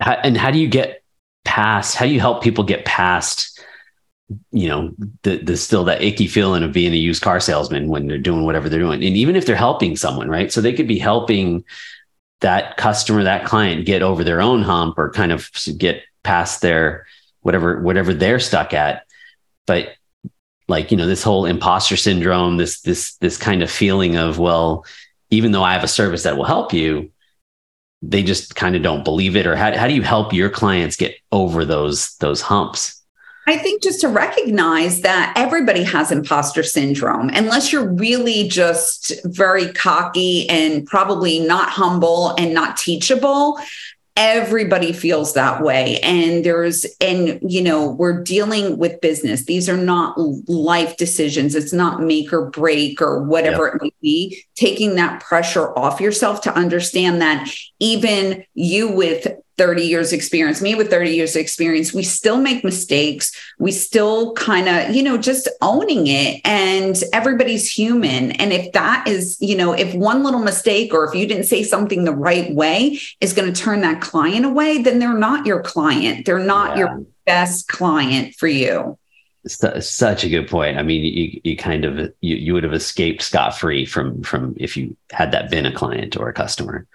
And 0.00 0.36
how 0.36 0.50
do 0.50 0.58
you 0.58 0.68
get 0.68 1.02
past, 1.44 1.94
how 1.94 2.06
do 2.06 2.12
you 2.12 2.20
help 2.20 2.42
people 2.42 2.64
get 2.64 2.84
past, 2.84 3.60
you 4.50 4.68
know, 4.68 4.92
the, 5.22 5.36
the 5.36 5.56
still 5.56 5.84
that 5.84 6.02
icky 6.02 6.26
feeling 6.26 6.62
of 6.62 6.72
being 6.72 6.92
a 6.92 6.96
used 6.96 7.22
car 7.22 7.38
salesman 7.38 7.88
when 7.88 8.06
they're 8.06 8.18
doing 8.18 8.44
whatever 8.44 8.68
they're 8.68 8.80
doing? 8.80 9.04
And 9.04 9.16
even 9.16 9.36
if 9.36 9.46
they're 9.46 9.54
helping 9.54 9.96
someone, 9.96 10.28
right? 10.28 10.50
So 10.50 10.60
they 10.60 10.72
could 10.72 10.88
be 10.88 10.98
helping 10.98 11.64
that 12.40 12.76
customer, 12.76 13.22
that 13.22 13.44
client 13.44 13.86
get 13.86 14.02
over 14.02 14.24
their 14.24 14.40
own 14.40 14.62
hump 14.62 14.98
or 14.98 15.12
kind 15.12 15.30
of 15.30 15.48
get 15.78 16.02
past 16.24 16.62
their 16.62 17.06
whatever, 17.42 17.80
whatever 17.80 18.12
they're 18.12 18.40
stuck 18.40 18.74
at. 18.74 19.06
But 19.66 19.90
like, 20.66 20.90
you 20.90 20.96
know, 20.96 21.06
this 21.06 21.22
whole 21.22 21.46
imposter 21.46 21.96
syndrome, 21.96 22.56
this, 22.56 22.80
this, 22.80 23.14
this 23.16 23.36
kind 23.36 23.62
of 23.62 23.70
feeling 23.70 24.16
of, 24.16 24.40
well, 24.40 24.84
even 25.30 25.52
though 25.52 25.62
I 25.62 25.74
have 25.74 25.84
a 25.84 25.88
service 25.88 26.24
that 26.24 26.36
will 26.36 26.44
help 26.44 26.72
you, 26.72 27.11
they 28.02 28.22
just 28.22 28.56
kind 28.56 28.74
of 28.74 28.82
don't 28.82 29.04
believe 29.04 29.36
it 29.36 29.46
or 29.46 29.54
how, 29.54 29.76
how 29.76 29.86
do 29.86 29.94
you 29.94 30.02
help 30.02 30.32
your 30.32 30.50
clients 30.50 30.96
get 30.96 31.14
over 31.30 31.64
those 31.64 32.16
those 32.16 32.40
humps? 32.40 33.02
I 33.48 33.58
think 33.58 33.82
just 33.82 34.00
to 34.02 34.08
recognize 34.08 35.00
that 35.00 35.32
everybody 35.36 35.82
has 35.82 36.12
imposter 36.12 36.62
syndrome, 36.62 37.28
unless 37.30 37.72
you're 37.72 37.92
really 37.92 38.46
just 38.46 39.12
very 39.24 39.72
cocky 39.72 40.48
and 40.48 40.86
probably 40.86 41.40
not 41.40 41.68
humble 41.68 42.36
and 42.38 42.54
not 42.54 42.76
teachable 42.76 43.58
everybody 44.16 44.92
feels 44.92 45.34
that 45.34 45.62
way. 45.62 45.98
And 46.00 46.44
there's 46.44 46.84
and 47.00 47.38
you 47.42 47.62
know 47.62 47.90
we're 47.90 48.22
dealing 48.22 48.78
with 48.78 49.00
business. 49.00 49.44
These 49.44 49.68
are 49.68 49.76
not 49.76 50.18
life 50.48 50.96
decisions. 50.96 51.54
It's 51.54 51.72
not 51.72 52.02
make 52.02 52.32
or 52.32 52.50
break 52.50 53.00
or 53.00 53.22
whatever 53.22 53.66
yep. 53.66 53.76
it 53.76 53.82
may 53.82 53.92
be. 54.00 54.44
Taking 54.54 54.96
that 54.96 55.22
pressure 55.22 55.76
off 55.78 56.00
yourself 56.00 56.42
to 56.42 56.54
understand 56.54 57.20
that 57.22 57.48
even 57.78 58.44
you 58.54 58.88
with 58.90 59.26
30 59.58 59.82
years 59.82 60.12
experience 60.12 60.62
me 60.62 60.74
with 60.74 60.90
30 60.90 61.10
years 61.10 61.36
experience 61.36 61.92
we 61.92 62.02
still 62.02 62.38
make 62.38 62.64
mistakes 62.64 63.32
we 63.58 63.70
still 63.70 64.32
kind 64.32 64.68
of 64.68 64.94
you 64.94 65.02
know 65.02 65.16
just 65.16 65.48
owning 65.60 66.06
it 66.06 66.40
and 66.44 67.02
everybody's 67.12 67.70
human 67.70 68.32
and 68.32 68.52
if 68.52 68.72
that 68.72 69.06
is 69.06 69.36
you 69.40 69.56
know 69.56 69.72
if 69.72 69.94
one 69.94 70.22
little 70.22 70.40
mistake 70.40 70.94
or 70.94 71.04
if 71.04 71.14
you 71.14 71.26
didn't 71.26 71.44
say 71.44 71.62
something 71.62 72.04
the 72.04 72.14
right 72.14 72.54
way 72.54 72.98
is 73.20 73.32
going 73.32 73.52
to 73.52 73.60
turn 73.60 73.80
that 73.82 74.00
client 74.00 74.46
away 74.46 74.80
then 74.82 74.98
they're 74.98 75.12
not 75.12 75.46
your 75.46 75.62
client 75.62 76.24
they're 76.24 76.38
not 76.38 76.76
yeah. 76.76 76.78
your 76.78 77.04
best 77.26 77.68
client 77.68 78.34
for 78.34 78.48
you 78.48 78.98
such 79.46 80.22
a 80.22 80.28
good 80.28 80.48
point. 80.48 80.78
I 80.78 80.82
mean, 80.82 81.02
you, 81.02 81.40
you 81.42 81.56
kind 81.56 81.84
of 81.84 82.12
you, 82.20 82.36
you 82.36 82.54
would 82.54 82.62
have 82.62 82.72
escaped 82.72 83.22
scot 83.22 83.58
free 83.58 83.84
from 83.84 84.22
from 84.22 84.54
if 84.56 84.76
you 84.76 84.96
had 85.10 85.32
that 85.32 85.50
been 85.50 85.66
a 85.66 85.72
client 85.72 86.16
or 86.16 86.28
a 86.28 86.32
customer. 86.32 86.86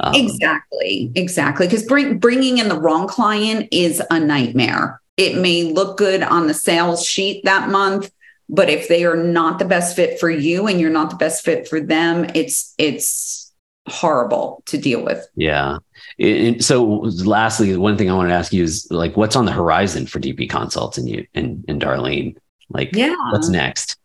Um, 0.00 0.14
exactly, 0.14 1.10
exactly. 1.14 1.66
Because 1.66 1.84
bring, 1.84 2.18
bringing 2.18 2.58
in 2.58 2.68
the 2.68 2.78
wrong 2.78 3.08
client 3.08 3.68
is 3.70 4.02
a 4.10 4.20
nightmare. 4.20 5.00
It 5.16 5.38
may 5.38 5.64
look 5.64 5.96
good 5.96 6.22
on 6.22 6.46
the 6.46 6.54
sales 6.54 7.04
sheet 7.04 7.44
that 7.44 7.70
month, 7.70 8.10
but 8.48 8.68
if 8.68 8.88
they 8.88 9.04
are 9.04 9.16
not 9.16 9.58
the 9.58 9.64
best 9.64 9.96
fit 9.96 10.20
for 10.20 10.30
you 10.30 10.66
and 10.66 10.80
you're 10.80 10.90
not 10.90 11.10
the 11.10 11.16
best 11.16 11.44
fit 11.44 11.66
for 11.66 11.80
them, 11.80 12.26
it's 12.34 12.74
it's 12.78 13.52
horrible 13.88 14.62
to 14.66 14.78
deal 14.78 15.04
with. 15.04 15.26
Yeah. 15.36 15.78
It, 16.18 16.64
so 16.64 16.84
lastly, 16.84 17.76
one 17.76 17.96
thing 17.96 18.10
I 18.10 18.14
want 18.14 18.28
to 18.28 18.34
ask 18.34 18.52
you 18.52 18.62
is 18.62 18.86
like, 18.90 19.16
what's 19.16 19.36
on 19.36 19.44
the 19.44 19.52
horizon 19.52 20.06
for 20.06 20.20
DP 20.20 20.48
consults 20.48 20.98
and 20.98 21.08
you 21.08 21.26
and, 21.34 21.64
and 21.68 21.80
Darleen? 21.80 22.36
Like, 22.68 22.90
yeah. 22.94 23.14
what's 23.30 23.48
next? 23.48 23.96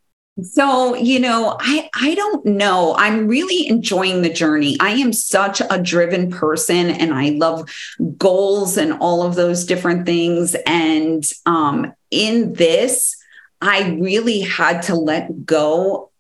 So, 0.43 0.95
you 0.95 1.19
know, 1.19 1.57
I 1.59 1.89
I 1.93 2.15
don't 2.15 2.45
know. 2.45 2.95
I'm 2.97 3.27
really 3.27 3.67
enjoying 3.67 4.21
the 4.21 4.33
journey. 4.33 4.77
I 4.79 4.91
am 4.91 5.13
such 5.13 5.61
a 5.69 5.81
driven 5.81 6.31
person 6.31 6.89
and 6.89 7.13
I 7.13 7.29
love 7.29 7.69
goals 8.17 8.77
and 8.77 8.93
all 8.93 9.23
of 9.23 9.35
those 9.35 9.65
different 9.65 10.05
things 10.05 10.55
and 10.65 11.23
um 11.45 11.93
in 12.09 12.53
this 12.53 13.15
I 13.61 13.91
really 13.99 14.41
had 14.41 14.81
to 14.83 14.95
let 14.95 15.45
go 15.45 16.11